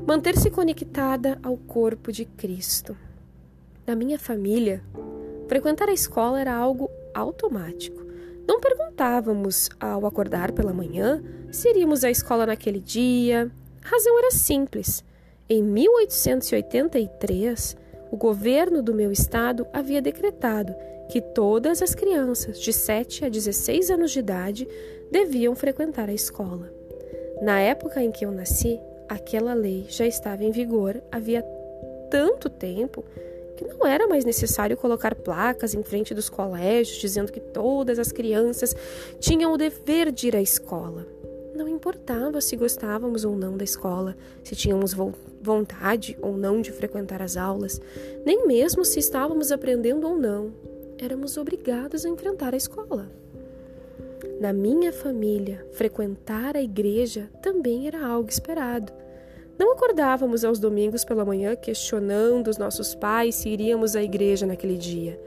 Manter-se 0.06 0.50
conectada 0.50 1.38
ao 1.42 1.56
corpo 1.56 2.10
de 2.10 2.24
Cristo. 2.24 2.96
Na 3.86 3.94
minha 3.94 4.18
família, 4.18 4.82
frequentar 5.48 5.88
a 5.88 5.92
escola 5.92 6.40
era 6.40 6.54
algo 6.54 6.90
automático. 7.14 8.02
Não 8.46 8.60
perguntávamos 8.60 9.68
ao 9.78 10.06
acordar 10.06 10.52
pela 10.52 10.72
manhã 10.72 11.22
se 11.50 11.68
iríamos 11.68 12.04
à 12.04 12.10
escola 12.10 12.46
naquele 12.46 12.80
dia. 12.80 13.50
A 13.84 13.88
razão 13.88 14.18
era 14.18 14.30
simples. 14.30 15.04
Em 15.48 15.62
1883, 15.62 17.76
o 18.10 18.16
governo 18.16 18.82
do 18.82 18.94
meu 18.94 19.12
estado 19.12 19.66
havia 19.72 20.02
decretado 20.02 20.74
que 21.12 21.20
todas 21.20 21.82
as 21.82 21.94
crianças 21.94 22.58
de 22.58 22.72
7 22.72 23.26
a 23.26 23.28
16 23.28 23.90
anos 23.90 24.12
de 24.12 24.20
idade 24.20 24.66
deviam 25.10 25.54
frequentar 25.54 26.08
a 26.08 26.14
escola. 26.14 26.72
Na 27.42 27.60
época 27.60 28.02
em 28.02 28.10
que 28.10 28.24
eu 28.24 28.30
nasci, 28.30 28.80
aquela 29.06 29.52
lei 29.52 29.84
já 29.90 30.06
estava 30.06 30.42
em 30.42 30.50
vigor 30.50 31.02
havia 31.12 31.42
tanto 32.10 32.48
tempo 32.48 33.04
que 33.58 33.66
não 33.66 33.86
era 33.86 34.08
mais 34.08 34.24
necessário 34.24 34.74
colocar 34.74 35.14
placas 35.14 35.74
em 35.74 35.82
frente 35.82 36.14
dos 36.14 36.30
colégios 36.30 36.96
dizendo 36.96 37.30
que 37.30 37.40
todas 37.40 37.98
as 37.98 38.10
crianças 38.10 38.74
tinham 39.20 39.52
o 39.52 39.58
dever 39.58 40.10
de 40.10 40.28
ir 40.28 40.36
à 40.36 40.40
escola. 40.40 41.06
Não 41.54 41.68
importava 41.68 42.40
se 42.40 42.56
gostávamos 42.56 43.22
ou 43.26 43.36
não 43.36 43.58
da 43.58 43.64
escola, 43.64 44.16
se 44.42 44.56
tínhamos 44.56 44.94
vontade 45.42 46.16
ou 46.22 46.38
não 46.38 46.62
de 46.62 46.72
frequentar 46.72 47.20
as 47.20 47.36
aulas, 47.36 47.78
nem 48.24 48.46
mesmo 48.46 48.82
se 48.82 48.98
estávamos 48.98 49.52
aprendendo 49.52 50.08
ou 50.08 50.16
não 50.16 50.71
éramos 51.02 51.36
obrigados 51.36 52.04
a 52.04 52.08
enfrentar 52.08 52.54
a 52.54 52.56
escola. 52.56 53.10
Na 54.40 54.52
minha 54.52 54.92
família, 54.92 55.66
frequentar 55.72 56.56
a 56.56 56.62
igreja 56.62 57.28
também 57.42 57.86
era 57.86 58.06
algo 58.06 58.28
esperado. 58.28 58.92
Não 59.58 59.72
acordávamos 59.72 60.44
aos 60.44 60.58
domingos 60.58 61.04
pela 61.04 61.24
manhã 61.24 61.54
questionando 61.54 62.48
os 62.48 62.58
nossos 62.58 62.94
pais 62.94 63.34
se 63.34 63.48
iríamos 63.48 63.94
à 63.94 64.02
igreja 64.02 64.46
naquele 64.46 64.76
dia. 64.76 65.20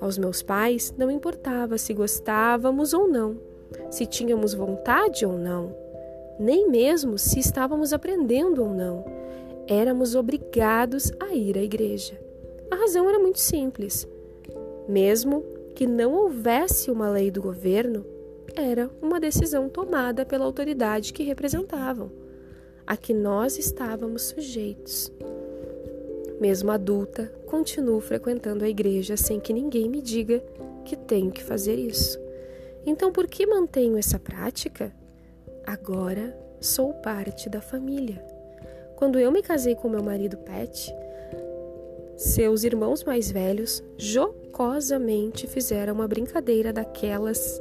Aos 0.00 0.18
meus 0.18 0.42
pais 0.42 0.94
não 0.96 1.10
importava 1.10 1.78
se 1.78 1.92
gostávamos 1.94 2.92
ou 2.92 3.08
não, 3.08 3.38
se 3.90 4.06
tínhamos 4.06 4.54
vontade 4.54 5.24
ou 5.26 5.36
não, 5.36 5.74
nem 6.38 6.68
mesmo 6.68 7.18
se 7.18 7.38
estávamos 7.40 7.92
aprendendo 7.92 8.62
ou 8.62 8.72
não. 8.72 9.04
Éramos 9.66 10.14
obrigados 10.14 11.12
a 11.20 11.34
ir 11.34 11.58
à 11.58 11.62
igreja. 11.62 12.18
A 12.70 12.76
razão 12.76 13.08
era 13.08 13.18
muito 13.18 13.38
simples. 13.38 14.06
Mesmo 14.88 15.44
que 15.74 15.86
não 15.86 16.14
houvesse 16.14 16.90
uma 16.90 17.10
lei 17.10 17.30
do 17.30 17.42
governo, 17.42 18.06
era 18.56 18.90
uma 19.02 19.20
decisão 19.20 19.68
tomada 19.68 20.24
pela 20.24 20.44
autoridade 20.44 21.12
que 21.12 21.22
representavam, 21.22 22.10
a 22.86 22.96
que 22.96 23.12
nós 23.12 23.58
estávamos 23.58 24.22
sujeitos. 24.22 25.12
Mesmo 26.40 26.70
adulta, 26.70 27.32
continuo 27.46 28.00
frequentando 28.00 28.64
a 28.64 28.68
igreja 28.68 29.16
sem 29.16 29.38
que 29.38 29.52
ninguém 29.52 29.88
me 29.88 30.00
diga 30.00 30.42
que 30.84 30.96
tenho 30.96 31.30
que 31.30 31.42
fazer 31.42 31.78
isso. 31.78 32.18
Então, 32.86 33.12
por 33.12 33.26
que 33.26 33.46
mantenho 33.46 33.98
essa 33.98 34.18
prática? 34.18 34.92
Agora 35.66 36.34
sou 36.60 36.94
parte 36.94 37.50
da 37.50 37.60
família. 37.60 38.24
Quando 38.96 39.18
eu 39.18 39.30
me 39.30 39.42
casei 39.42 39.74
com 39.74 39.88
meu 39.88 40.02
marido 40.02 40.38
Pat, 40.38 40.90
seus 42.18 42.64
irmãos 42.64 43.04
mais 43.04 43.30
velhos 43.30 43.80
jocosamente 43.96 45.46
fizeram 45.46 45.94
uma 45.94 46.08
brincadeira 46.08 46.72
daquelas 46.72 47.60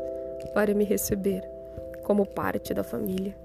para 0.52 0.74
me 0.74 0.84
receber 0.84 1.44
como 2.04 2.26
parte 2.26 2.74
da 2.74 2.84
família. 2.84 3.38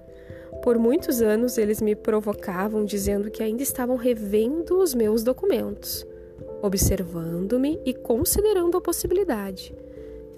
Por 0.62 0.78
muitos 0.78 1.20
anos 1.20 1.58
eles 1.58 1.82
me 1.82 1.94
provocavam 1.94 2.82
dizendo 2.86 3.30
que 3.30 3.42
ainda 3.42 3.62
estavam 3.62 3.96
revendo 3.96 4.78
os 4.78 4.94
meus 4.94 5.22
documentos, 5.22 6.06
observando-me 6.62 7.78
e 7.84 7.92
considerando 7.92 8.78
a 8.78 8.80
possibilidade. 8.80 9.74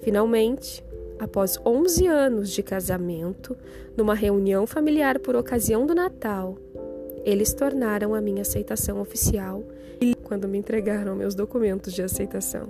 Finalmente, 0.01 0.85
após 1.21 1.57
11 1.65 2.09
anos 2.09 2.51
de 2.51 2.65
casamento, 2.65 3.57
numa 3.97 4.15
reunião 4.15 4.67
familiar 4.67 5.21
por 5.21 5.37
ocasião 5.37 5.87
do 5.87 5.95
Natal, 5.95 6.59
eles 7.25 7.55
tornaram 7.55 8.13
a 8.13 8.21
minha 8.21 8.43
aceitação 8.43 9.01
oficial 9.01 9.63
quando 10.25 10.49
me 10.49 10.59
entregaram 10.59 11.15
meus 11.15 11.35
documentos 11.35 11.93
de 11.93 12.03
aceitação. 12.03 12.69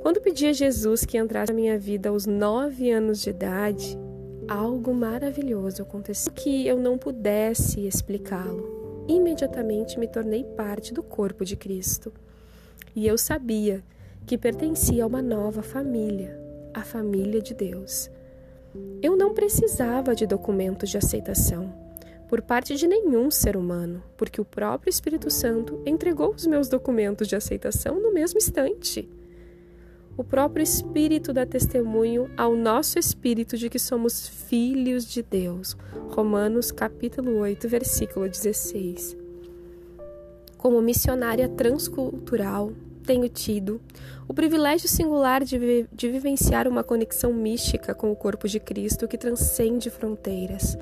Quando 0.00 0.20
pedi 0.20 0.46
a 0.46 0.52
Jesus 0.52 1.04
que 1.04 1.18
entrasse 1.18 1.52
na 1.52 1.56
minha 1.58 1.78
vida 1.78 2.08
aos 2.08 2.24
nove 2.24 2.90
anos 2.90 3.20
de 3.20 3.30
idade, 3.30 3.98
algo 4.48 4.94
maravilhoso 4.94 5.82
aconteceu 5.82 6.32
que 6.32 6.66
eu 6.66 6.78
não 6.78 6.96
pudesse 6.96 7.86
explicá-lo. 7.86 9.04
Imediatamente 9.08 9.98
me 9.98 10.06
tornei 10.06 10.44
parte 10.44 10.94
do 10.94 11.02
corpo 11.02 11.44
de 11.44 11.56
Cristo. 11.56 12.12
E 12.94 13.06
eu 13.06 13.18
sabia 13.18 13.82
que 14.24 14.38
pertencia 14.38 15.04
a 15.04 15.06
uma 15.06 15.20
nova 15.20 15.62
família, 15.62 16.40
a 16.72 16.82
família 16.82 17.42
de 17.42 17.52
Deus. 17.52 18.10
Eu 19.02 19.16
não 19.16 19.34
precisava 19.34 20.14
de 20.14 20.26
documentos 20.26 20.88
de 20.88 20.98
aceitação 20.98 21.85
por 22.28 22.42
parte 22.42 22.74
de 22.74 22.86
nenhum 22.86 23.30
ser 23.30 23.56
humano, 23.56 24.02
porque 24.16 24.40
o 24.40 24.44
próprio 24.44 24.90
Espírito 24.90 25.30
Santo 25.30 25.80
entregou 25.86 26.34
os 26.34 26.46
meus 26.46 26.68
documentos 26.68 27.28
de 27.28 27.36
aceitação 27.36 28.00
no 28.00 28.12
mesmo 28.12 28.38
instante 28.38 29.08
o 30.16 30.24
próprio 30.24 30.62
Espírito 30.62 31.30
dá 31.30 31.44
testemunho 31.44 32.30
ao 32.38 32.56
nosso 32.56 32.98
espírito 32.98 33.54
de 33.58 33.68
que 33.68 33.78
somos 33.78 34.26
filhos 34.26 35.04
de 35.04 35.22
Deus. 35.22 35.76
Romanos 36.08 36.72
capítulo 36.72 37.36
8, 37.40 37.68
versículo 37.68 38.26
16. 38.26 39.14
Como 40.56 40.80
missionária 40.80 41.46
transcultural, 41.50 42.72
tenho 43.04 43.28
tido 43.28 43.78
o 44.26 44.32
privilégio 44.32 44.88
singular 44.88 45.44
de, 45.44 45.58
vi 45.58 45.86
de 45.92 46.08
vivenciar 46.08 46.66
uma 46.66 46.82
conexão 46.82 47.34
mística 47.34 47.94
com 47.94 48.10
o 48.10 48.16
corpo 48.16 48.48
de 48.48 48.58
Cristo 48.58 49.06
que 49.06 49.18
transcende 49.18 49.90
fronteiras. 49.90 50.78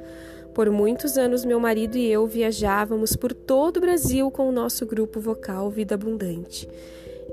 Por 0.55 0.71
muitos 0.71 1.19
anos, 1.19 1.45
meu 1.45 1.59
marido 1.59 1.99
e 1.99 2.09
eu 2.09 2.29
viajávamos 2.29 3.17
por 3.17 3.35
todo 3.35 3.79
o 3.79 3.81
Brasil 3.81 4.31
com 4.31 4.49
o 4.49 4.53
nosso 4.53 4.87
grupo 4.87 5.19
vocal 5.19 5.69
Vida 5.69 5.97
Abundante. 5.97 6.69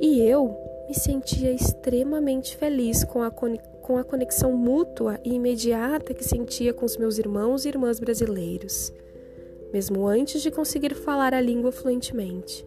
E 0.02 0.20
eu 0.22 0.58
me 0.90 0.96
sentia 0.96 1.52
extremamente 1.52 2.58
feliz 2.58 3.04
com 3.04 3.22
a, 3.22 3.30
com 3.30 3.98
a 4.00 4.04
conexão 4.04 4.54
mútua 4.54 5.20
e 5.24 5.36
imediata 5.36 6.16
que 6.16 6.24
sentia 6.24 6.74
com 6.74 6.84
os 6.84 6.98
meus 6.98 7.20
irmãos 7.20 7.64
e 7.64 7.70
irmãs 7.70 8.00
brasileiros, 8.00 8.92
mesmo 9.72 10.08
antes 10.08 10.42
de 10.42 10.50
conseguir 10.50 10.96
falar 10.96 11.32
a 11.32 11.40
língua 11.40 11.72
fluentemente. 11.72 12.66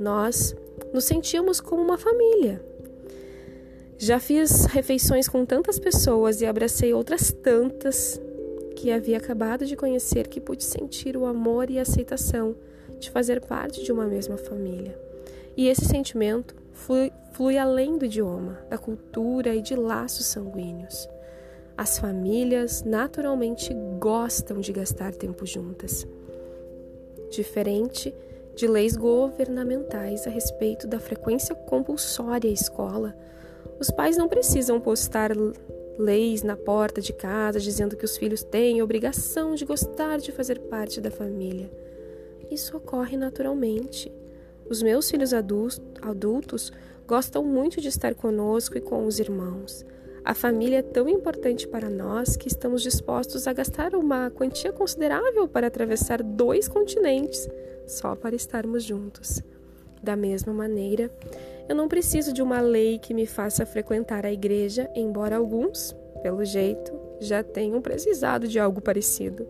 Nós 0.00 0.56
nos 0.90 1.04
sentíamos 1.04 1.60
como 1.60 1.82
uma 1.82 1.98
família. 1.98 2.64
Já 3.98 4.18
fiz 4.18 4.64
refeições 4.64 5.28
com 5.28 5.44
tantas 5.44 5.78
pessoas 5.78 6.40
e 6.40 6.46
abracei 6.46 6.94
outras 6.94 7.30
tantas 7.30 8.18
que 8.82 8.90
havia 8.90 9.18
acabado 9.18 9.64
de 9.64 9.76
conhecer 9.76 10.26
que 10.26 10.40
pude 10.40 10.64
sentir 10.64 11.16
o 11.16 11.24
amor 11.24 11.70
e 11.70 11.78
a 11.78 11.82
aceitação 11.82 12.56
de 12.98 13.12
fazer 13.12 13.40
parte 13.40 13.84
de 13.84 13.92
uma 13.92 14.06
mesma 14.06 14.36
família. 14.36 14.98
E 15.56 15.68
esse 15.68 15.84
sentimento 15.84 16.56
flui, 16.72 17.12
flui 17.30 17.56
além 17.56 17.96
do 17.96 18.06
idioma, 18.06 18.58
da 18.68 18.76
cultura 18.76 19.54
e 19.54 19.62
de 19.62 19.76
laços 19.76 20.26
sanguíneos. 20.26 21.08
As 21.78 21.96
famílias 21.96 22.82
naturalmente 22.82 23.72
gostam 24.00 24.58
de 24.58 24.72
gastar 24.72 25.14
tempo 25.14 25.46
juntas. 25.46 26.04
Diferente 27.30 28.12
de 28.56 28.66
leis 28.66 28.96
governamentais 28.96 30.26
a 30.26 30.30
respeito 30.30 30.88
da 30.88 30.98
frequência 30.98 31.54
compulsória 31.54 32.50
à 32.50 32.52
escola, 32.52 33.16
os 33.78 33.92
pais 33.92 34.16
não 34.16 34.28
precisam 34.28 34.80
postar 34.80 35.30
leis 36.02 36.42
na 36.42 36.56
porta 36.56 37.00
de 37.00 37.12
casa 37.12 37.60
dizendo 37.60 37.96
que 37.96 38.04
os 38.04 38.16
filhos 38.16 38.42
têm 38.42 38.80
a 38.80 38.84
obrigação 38.84 39.54
de 39.54 39.64
gostar 39.64 40.18
de 40.18 40.32
fazer 40.32 40.58
parte 40.58 41.00
da 41.00 41.10
família. 41.10 41.70
Isso 42.50 42.76
ocorre 42.76 43.16
naturalmente. 43.16 44.12
Os 44.68 44.82
meus 44.82 45.10
filhos 45.10 45.32
adultos 45.32 46.72
gostam 47.06 47.44
muito 47.44 47.80
de 47.80 47.88
estar 47.88 48.14
conosco 48.14 48.76
e 48.76 48.80
com 48.80 49.06
os 49.06 49.18
irmãos. 49.18 49.84
A 50.24 50.34
família 50.34 50.78
é 50.78 50.82
tão 50.82 51.08
importante 51.08 51.66
para 51.66 51.90
nós 51.90 52.36
que 52.36 52.48
estamos 52.48 52.82
dispostos 52.82 53.46
a 53.46 53.52
gastar 53.52 53.94
uma 53.94 54.30
quantia 54.30 54.72
considerável 54.72 55.48
para 55.48 55.66
atravessar 55.66 56.22
dois 56.22 56.68
continentes 56.68 57.48
só 57.86 58.14
para 58.14 58.36
estarmos 58.36 58.84
juntos. 58.84 59.42
Da 60.02 60.16
mesma 60.16 60.52
maneira, 60.52 61.10
eu 61.68 61.74
não 61.74 61.88
preciso 61.88 62.32
de 62.32 62.42
uma 62.42 62.60
lei 62.60 62.98
que 62.98 63.14
me 63.14 63.26
faça 63.26 63.64
frequentar 63.64 64.26
a 64.26 64.32
igreja, 64.32 64.90
embora 64.94 65.36
alguns, 65.36 65.96
pelo 66.22 66.44
jeito, 66.44 66.92
já 67.20 67.42
tenham 67.42 67.80
precisado 67.80 68.48
de 68.48 68.58
algo 68.58 68.80
parecido. 68.80 69.46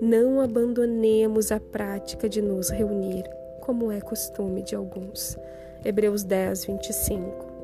Não 0.00 0.40
abandonemos 0.40 1.52
a 1.52 1.60
prática 1.60 2.28
de 2.28 2.42
nos 2.42 2.70
reunir, 2.70 3.24
como 3.60 3.92
é 3.92 4.00
costume 4.00 4.62
de 4.62 4.74
alguns. 4.74 5.36
Hebreus 5.84 6.24
10, 6.24 6.64
25. 6.66 7.54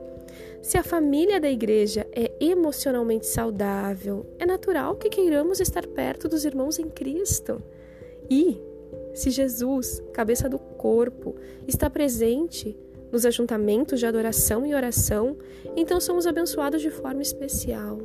Se 0.62 0.76
a 0.76 0.84
família 0.84 1.40
da 1.40 1.50
igreja 1.50 2.06
é 2.14 2.30
emocionalmente 2.38 3.26
saudável, 3.26 4.26
é 4.38 4.44
natural 4.44 4.94
que 4.96 5.08
queiramos 5.08 5.58
estar 5.58 5.86
perto 5.86 6.28
dos 6.28 6.44
irmãos 6.44 6.78
em 6.78 6.88
Cristo. 6.88 7.62
E, 8.28 8.60
se 9.14 9.30
Jesus, 9.30 10.02
cabeça 10.12 10.48
do 10.48 10.58
corpo, 10.58 11.34
está 11.66 11.88
presente 11.88 12.76
nos 13.12 13.26
ajuntamentos 13.26 13.98
de 13.98 14.06
adoração 14.06 14.64
e 14.64 14.74
oração, 14.74 15.36
então 15.76 16.00
somos 16.00 16.26
abençoados 16.26 16.80
de 16.80 16.90
forma 16.90 17.22
especial. 17.22 17.98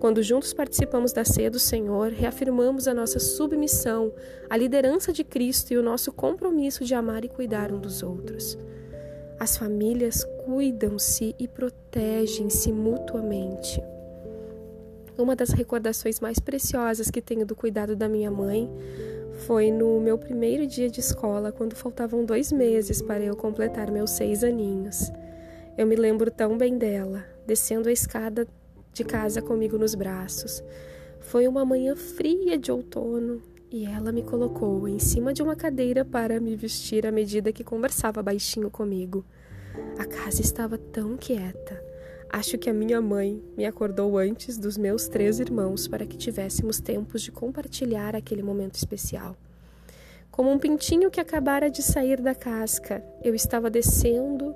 Quando 0.00 0.22
juntos 0.22 0.52
participamos 0.52 1.12
da 1.12 1.24
ceia 1.24 1.50
do 1.50 1.58
Senhor, 1.58 2.10
reafirmamos 2.12 2.86
a 2.86 2.92
nossa 2.92 3.18
submissão 3.18 4.12
à 4.50 4.56
liderança 4.56 5.12
de 5.12 5.24
Cristo 5.24 5.72
e 5.72 5.78
o 5.78 5.82
nosso 5.82 6.12
compromisso 6.12 6.84
de 6.84 6.94
amar 6.94 7.24
e 7.24 7.28
cuidar 7.28 7.72
um 7.72 7.80
dos 7.80 8.02
outros. 8.02 8.58
As 9.38 9.56
famílias 9.56 10.24
cuidam-se 10.44 11.34
e 11.38 11.48
protegem-se 11.48 12.70
mutuamente. 12.70 13.82
Uma 15.16 15.34
das 15.34 15.50
recordações 15.50 16.20
mais 16.20 16.38
preciosas 16.38 17.10
que 17.10 17.22
tenho 17.22 17.46
do 17.46 17.54
cuidado 17.54 17.96
da 17.96 18.08
minha 18.08 18.30
mãe 18.30 18.70
foi 19.38 19.70
no 19.70 20.00
meu 20.00 20.16
primeiro 20.16 20.66
dia 20.66 20.88
de 20.88 21.00
escola, 21.00 21.52
quando 21.52 21.74
faltavam 21.74 22.24
dois 22.24 22.52
meses 22.52 23.02
para 23.02 23.22
eu 23.22 23.36
completar 23.36 23.90
meus 23.90 24.10
seis 24.10 24.42
aninhos. 24.44 25.10
Eu 25.76 25.86
me 25.86 25.96
lembro 25.96 26.30
tão 26.30 26.56
bem 26.56 26.78
dela, 26.78 27.24
descendo 27.46 27.88
a 27.88 27.92
escada 27.92 28.46
de 28.92 29.04
casa 29.04 29.42
comigo 29.42 29.76
nos 29.76 29.94
braços. 29.94 30.62
Foi 31.20 31.48
uma 31.48 31.64
manhã 31.64 31.96
fria 31.96 32.56
de 32.56 32.70
outono 32.70 33.42
e 33.70 33.84
ela 33.84 34.12
me 34.12 34.22
colocou 34.22 34.86
em 34.86 35.00
cima 35.00 35.32
de 35.32 35.42
uma 35.42 35.56
cadeira 35.56 36.04
para 36.04 36.38
me 36.38 36.54
vestir 36.54 37.06
à 37.06 37.10
medida 37.10 37.52
que 37.52 37.64
conversava 37.64 38.22
baixinho 38.22 38.70
comigo. 38.70 39.24
A 39.98 40.04
casa 40.04 40.40
estava 40.40 40.78
tão 40.78 41.16
quieta. 41.16 41.93
Acho 42.34 42.58
que 42.58 42.68
a 42.68 42.74
minha 42.74 43.00
mãe 43.00 43.40
me 43.56 43.64
acordou 43.64 44.18
antes 44.18 44.58
dos 44.58 44.76
meus 44.76 45.06
três 45.06 45.38
irmãos 45.38 45.86
para 45.86 46.04
que 46.04 46.16
tivéssemos 46.16 46.80
tempos 46.80 47.22
de 47.22 47.30
compartilhar 47.30 48.16
aquele 48.16 48.42
momento 48.42 48.74
especial. 48.74 49.36
Como 50.32 50.50
um 50.50 50.58
pintinho 50.58 51.12
que 51.12 51.20
acabara 51.20 51.70
de 51.70 51.80
sair 51.80 52.20
da 52.20 52.34
casca, 52.34 53.04
eu 53.22 53.36
estava 53.36 53.70
descendo, 53.70 54.52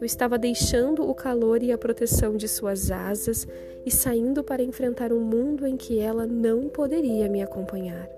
eu 0.00 0.06
estava 0.06 0.38
deixando 0.38 1.02
o 1.02 1.12
calor 1.16 1.64
e 1.64 1.72
a 1.72 1.78
proteção 1.78 2.36
de 2.36 2.46
suas 2.46 2.92
asas 2.92 3.44
e 3.84 3.90
saindo 3.90 4.44
para 4.44 4.62
enfrentar 4.62 5.12
um 5.12 5.20
mundo 5.20 5.66
em 5.66 5.76
que 5.76 5.98
ela 5.98 6.28
não 6.28 6.68
poderia 6.68 7.28
me 7.28 7.42
acompanhar. 7.42 8.08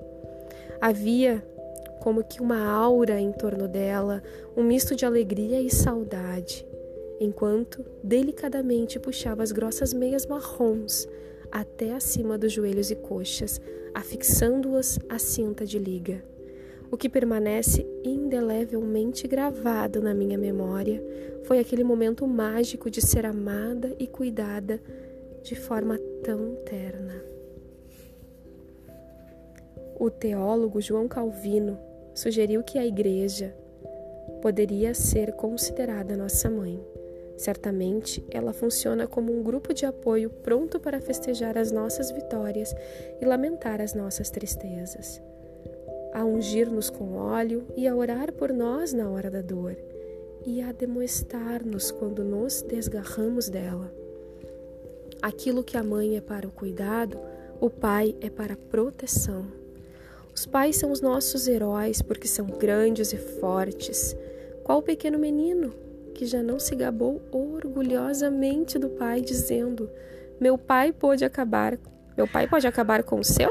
Havia 0.83 1.42
como 1.99 2.23
que 2.23 2.42
uma 2.42 2.62
aura 2.62 3.18
em 3.18 3.33
torno 3.33 3.66
dela, 3.66 4.23
um 4.55 4.62
misto 4.62 4.94
de 4.94 5.07
alegria 5.07 5.62
e 5.62 5.71
saudade, 5.71 6.67
enquanto 7.20 7.85
delicadamente 8.02 8.98
puxava 8.98 9.42
as 9.42 9.52
grossas 9.52 9.92
meias 9.92 10.26
marrons 10.26 11.09
até 11.50 11.92
acima 11.92 12.37
dos 12.37 12.52
joelhos 12.52 12.90
e 12.90 12.96
coxas, 12.96 13.61
afixando-as 13.94 14.98
à 15.09 15.18
cinta 15.18 15.64
de 15.64 15.78
liga. 15.78 16.22
O 16.90 16.96
que 16.96 17.09
permanece 17.09 17.87
indelevelmente 18.02 19.26
gravado 19.28 20.00
na 20.00 20.14
minha 20.14 20.38
memória 20.38 21.02
foi 21.44 21.59
aquele 21.59 21.85
momento 21.85 22.26
mágico 22.26 22.90
de 22.90 23.00
ser 23.00 23.26
amada 23.26 23.94
e 23.98 24.07
cuidada 24.07 24.81
de 25.42 25.54
forma 25.54 25.98
tão 26.22 26.54
terna. 26.64 27.22
O 29.98 30.11
teólogo 30.11 30.81
João 30.81 31.09
Calvino 31.09 31.78
sugeriu 32.14 32.62
que 32.62 32.78
a 32.78 32.87
igreja 32.87 33.54
poderia 34.40 34.94
ser 34.94 35.33
considerada 35.33 36.16
nossa 36.16 36.48
mãe. 36.48 36.81
Certamente, 37.38 38.22
ela 38.31 38.53
funciona 38.53 39.07
como 39.07 39.33
um 39.33 39.42
grupo 39.42 39.72
de 39.72 39.87
apoio 39.87 40.29
pronto 40.29 40.79
para 40.79 41.01
festejar 41.01 41.57
as 41.57 41.72
nossas 41.72 42.11
vitórias 42.11 42.74
e 43.20 43.24
lamentar 43.24 43.81
as 43.81 43.94
nossas 43.94 44.29
tristezas 44.29 45.22
a 46.12 46.24
ungir-nos 46.24 46.90
com 46.90 47.14
óleo 47.14 47.66
e 47.77 47.87
a 47.87 47.94
orar 47.94 48.33
por 48.33 48.53
nós 48.53 48.92
na 48.92 49.09
hora 49.09 49.31
da 49.31 49.40
dor, 49.40 49.77
e 50.44 50.61
a 50.62 50.72
demoestar-nos 50.72 51.90
quando 51.90 52.24
nos 52.24 52.62
desgarramos 52.62 53.48
dela. 53.48 53.92
Aquilo 55.20 55.64
que 55.64 55.77
a 55.77 55.83
mãe 55.83 56.16
é 56.16 56.20
para 56.20 56.46
o 56.46 56.51
cuidado, 56.51 57.18
o 57.61 57.68
pai 57.68 58.16
é 58.20 58.31
para 58.31 58.55
a 58.55 58.57
proteção. 58.57 59.46
Os 60.35 60.46
pais 60.46 60.77
são 60.77 60.92
os 60.92 61.01
nossos 61.01 61.48
heróis 61.48 62.01
porque 62.01 62.29
são 62.29 62.46
grandes 62.46 63.12
e 63.12 63.16
fortes. 63.16 64.16
Qual 64.62 64.81
pequeno 64.81 65.18
menino 65.18 65.72
que 66.18 66.26
já 66.26 66.42
não 66.42 66.59
se 66.59 66.74
gabou 66.74 67.22
orgulhosamente 67.31 68.76
do 68.76 68.88
pai, 68.88 69.20
dizendo: 69.20 69.88
Meu 70.40 70.59
pai 70.59 70.92
pode 70.92 71.24
acabar, 71.24 71.78
meu 72.16 72.26
pai 72.26 72.48
pode 72.48 72.66
acabar 72.66 73.04
com 73.04 73.20
o 73.20 73.24
seu? 73.24 73.48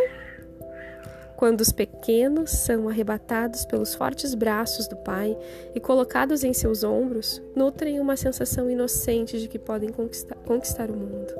Quando 1.38 1.62
os 1.62 1.72
pequenos 1.72 2.50
são 2.52 2.90
arrebatados 2.90 3.64
pelos 3.64 3.96
fortes 3.96 4.34
braços 4.36 4.86
do 4.86 4.98
pai 4.98 5.38
e 5.74 5.80
colocados 5.80 6.44
em 6.44 6.52
seus 6.52 6.84
ombros, 6.84 7.42
nutrem 7.56 8.02
uma 8.02 8.18
sensação 8.18 8.70
inocente 8.70 9.40
de 9.40 9.48
que 9.48 9.58
podem 9.58 9.90
conquistar, 9.90 10.36
conquistar 10.46 10.92
o 10.92 10.96
mundo. 10.98 11.34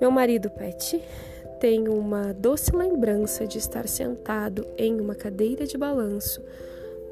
Meu 0.00 0.10
marido 0.10 0.48
Pet 0.48 1.04
tem 1.60 1.86
uma 1.86 2.32
doce 2.32 2.74
lembrança 2.74 3.46
de 3.46 3.58
estar 3.58 3.86
sentado 3.86 4.66
em 4.78 4.98
uma 4.98 5.14
cadeira 5.14 5.66
de 5.66 5.76
balanço 5.76 6.40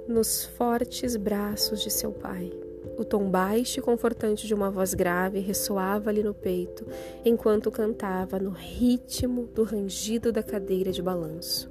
nos 0.08 0.46
fortes 0.46 1.14
braços 1.16 1.82
de 1.82 1.90
seu 1.90 2.12
pai. 2.12 2.50
O 2.98 3.04
tom 3.04 3.28
baixo 3.30 3.78
e 3.78 3.82
confortante 3.82 4.46
de 4.46 4.54
uma 4.54 4.70
voz 4.70 4.94
grave 4.94 5.38
ressoava-lhe 5.38 6.22
no 6.22 6.32
peito, 6.32 6.86
enquanto 7.22 7.70
cantava 7.70 8.38
no 8.38 8.50
ritmo 8.50 9.46
do 9.54 9.64
rangido 9.64 10.32
da 10.32 10.42
cadeira 10.42 10.90
de 10.90 11.02
balanço. 11.02 11.70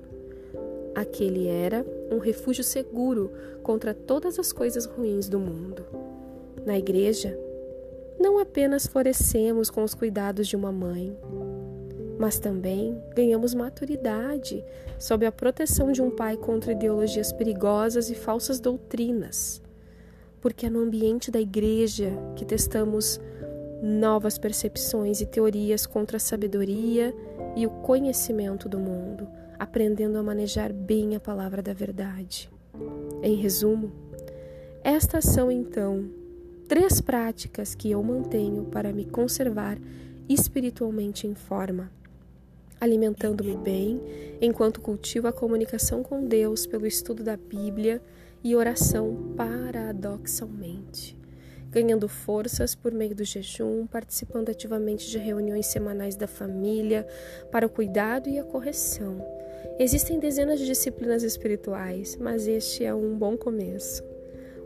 Aquele 0.93 1.47
era 1.47 1.83
um 2.11 2.19
refúgio 2.19 2.63
seguro 2.63 3.31
contra 3.63 3.91
todas 3.91 4.38
as 4.38 4.53
coisas 4.53 4.85
ruins 4.85 5.27
do 5.27 5.39
mundo. 5.39 5.83
Na 6.63 6.77
igreja, 6.77 7.38
não 8.19 8.38
apenas 8.38 8.85
florescemos 8.85 9.71
com 9.71 9.83
os 9.83 9.95
cuidados 9.95 10.47
de 10.47 10.55
uma 10.55 10.71
mãe, 10.71 11.17
mas 12.19 12.38
também 12.38 13.01
ganhamos 13.15 13.55
maturidade 13.55 14.63
sob 14.99 15.25
a 15.25 15.31
proteção 15.31 15.91
de 15.91 16.03
um 16.03 16.11
pai 16.11 16.38
contra 16.38 16.71
ideologias 16.71 17.33
perigosas 17.33 18.11
e 18.11 18.15
falsas 18.15 18.59
doutrinas 18.59 19.64
porque 20.45 20.67
é 20.67 20.69
no 20.69 20.81
ambiente 20.81 21.31
da 21.31 21.41
igreja 21.41 22.12
que 22.36 22.45
testamos 22.45 23.19
novas 23.81 24.38
percepções 24.38 25.19
e 25.19 25.25
teorias 25.25 25.88
contra 25.88 26.17
a 26.17 26.19
sabedoria 26.19 27.15
e 27.55 27.65
o 27.65 27.71
conhecimento 27.71 28.69
do 28.69 28.77
mundo, 28.77 29.27
aprendendo 29.58 30.19
a 30.19 30.21
manejar 30.21 30.71
bem 30.71 31.15
a 31.15 31.19
palavra 31.19 31.63
da 31.63 31.73
verdade. 31.73 32.47
Em 33.23 33.34
resumo, 33.38 33.91
estas 34.84 35.25
são 35.25 35.49
então 35.51 36.12
três 36.67 37.01
práticas 37.01 37.73
que 37.73 37.89
eu 37.89 38.03
mantenho 38.03 38.65
para 38.65 38.93
me 38.93 39.03
conservar 39.03 39.79
espiritualmente 40.29 41.25
em 41.25 41.34
forma, 41.34 41.91
alimentando-me 42.79 43.58
bem 43.58 43.99
enquanto 44.39 44.79
cultivo 44.79 45.27
a 45.27 45.34
comunicação 45.34 46.03
com 46.03 46.23
Deus 46.23 46.67
pelo 46.67 46.86
estudo 46.86 47.23
da 47.23 47.36
Bíblia 47.36 47.99
e 48.45 48.55
oração 48.55 49.34
paradoxalmente, 49.36 51.17
ganhando 51.71 52.08
forças 52.08 52.75
por 52.75 52.91
meio 52.91 53.15
do 53.15 53.23
jejum, 53.23 53.88
participando 53.88 54.49
ativamente 54.49 55.10
de 55.10 55.17
reuniões 55.17 55.65
semanais 55.65 56.15
da 56.15 56.27
família 56.27 57.08
para 57.51 57.65
o 57.65 57.69
cuidado 57.69 58.29
e 58.29 58.38
a 58.38 58.43
correção. 58.43 59.17
Existem 59.79 60.19
dezenas 60.19 60.60
de 60.60 60.67
disciplinas 60.67 61.23
espirituais, 61.23 62.15
mas 62.17 62.47
este 62.47 62.86
é 62.86 62.93
um 62.93 63.17
bom 63.17 63.36
começo. 63.36 64.03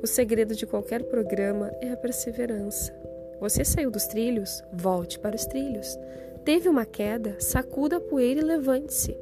O 0.03 0.07
segredo 0.07 0.53
de 0.55 0.65
qualquer 0.65 1.03
programa 1.03 1.71
é 1.79 1.89
a 1.89 1.95
perseverança. 1.95 2.93
Você 3.39 3.63
saiu 3.63 3.89
dos 3.89 4.07
trilhos? 4.07 4.61
Volte 4.73 5.17
para 5.17 5.37
os 5.37 5.45
trilhos. 5.45 5.97
Teve 6.43 6.67
uma 6.67 6.85
queda? 6.85 7.37
Sacuda 7.39 7.95
a 7.95 8.01
poeira 8.01 8.41
e 8.41 8.43
levante-se. 8.43 9.15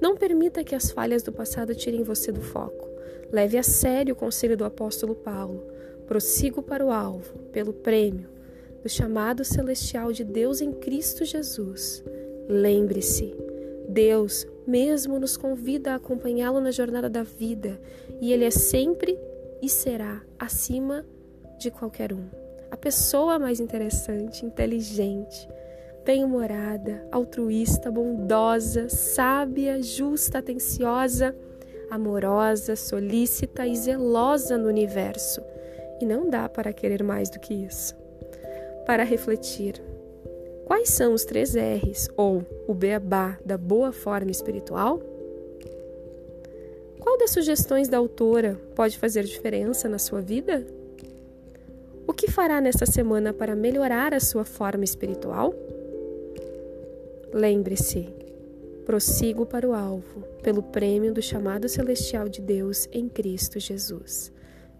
Não 0.00 0.16
permita 0.16 0.64
que 0.64 0.74
as 0.74 0.90
falhas 0.90 1.22
do 1.22 1.32
passado 1.32 1.74
tirem 1.74 2.02
você 2.02 2.32
do 2.32 2.40
foco. 2.40 2.79
Leve 3.32 3.56
a 3.58 3.62
sério 3.62 4.14
o 4.14 4.16
conselho 4.16 4.56
do 4.56 4.64
apóstolo 4.64 5.14
Paulo. 5.14 5.64
Prossigo 6.06 6.62
para 6.62 6.84
o 6.84 6.90
alvo, 6.90 7.38
pelo 7.52 7.72
prêmio 7.72 8.40
do 8.82 8.88
chamado 8.88 9.44
celestial 9.44 10.12
de 10.12 10.24
Deus 10.24 10.60
em 10.60 10.72
Cristo 10.72 11.24
Jesus. 11.24 12.02
Lembre-se, 12.48 13.34
Deus 13.88 14.46
mesmo 14.66 15.18
nos 15.18 15.36
convida 15.36 15.92
a 15.92 15.96
acompanhá-lo 15.96 16.60
na 16.60 16.70
jornada 16.70 17.08
da 17.08 17.22
vida 17.22 17.80
e 18.20 18.32
Ele 18.32 18.44
é 18.44 18.50
sempre 18.50 19.18
e 19.62 19.68
será 19.68 20.22
acima 20.38 21.04
de 21.58 21.70
qualquer 21.70 22.12
um. 22.12 22.24
A 22.70 22.76
pessoa 22.76 23.38
mais 23.38 23.60
interessante, 23.60 24.46
inteligente, 24.46 25.48
bem-humorada, 26.04 27.06
altruísta, 27.12 27.90
bondosa, 27.90 28.88
sábia, 28.88 29.82
justa, 29.82 30.38
atenciosa 30.38 31.36
amorosa, 31.90 32.76
solícita 32.76 33.66
e 33.66 33.76
zelosa 33.76 34.56
no 34.56 34.68
universo. 34.68 35.42
E 36.00 36.06
não 36.06 36.30
dá 36.30 36.48
para 36.48 36.72
querer 36.72 37.02
mais 37.02 37.28
do 37.28 37.38
que 37.40 37.52
isso. 37.52 37.94
Para 38.86 39.04
refletir, 39.04 39.82
quais 40.64 40.88
são 40.88 41.12
os 41.12 41.24
três 41.24 41.54
R's 41.54 42.08
ou 42.16 42.42
o 42.66 42.72
beabá 42.72 43.38
da 43.44 43.58
boa 43.58 43.92
forma 43.92 44.30
espiritual? 44.30 45.00
Qual 46.98 47.18
das 47.18 47.30
sugestões 47.30 47.88
da 47.88 47.98
autora 47.98 48.58
pode 48.74 48.98
fazer 48.98 49.24
diferença 49.24 49.88
na 49.88 49.98
sua 49.98 50.20
vida? 50.20 50.66
O 52.06 52.12
que 52.12 52.30
fará 52.30 52.60
nesta 52.60 52.86
semana 52.86 53.32
para 53.32 53.54
melhorar 53.54 54.14
a 54.14 54.20
sua 54.20 54.44
forma 54.44 54.84
espiritual? 54.84 55.54
Lembre-se, 57.32 58.08
prossigo 58.90 59.46
para 59.46 59.68
o 59.68 59.72
alvo, 59.72 60.22
pelo 60.42 60.64
prêmio 60.64 61.14
do 61.14 61.22
chamado 61.22 61.68
celestial 61.68 62.28
de 62.28 62.40
Deus 62.40 62.88
em 62.90 63.08
Cristo 63.08 63.60
Jesus. 63.60 64.32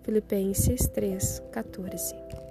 Filipenses 0.02 0.88
3, 0.88 1.40
14. 1.52 2.49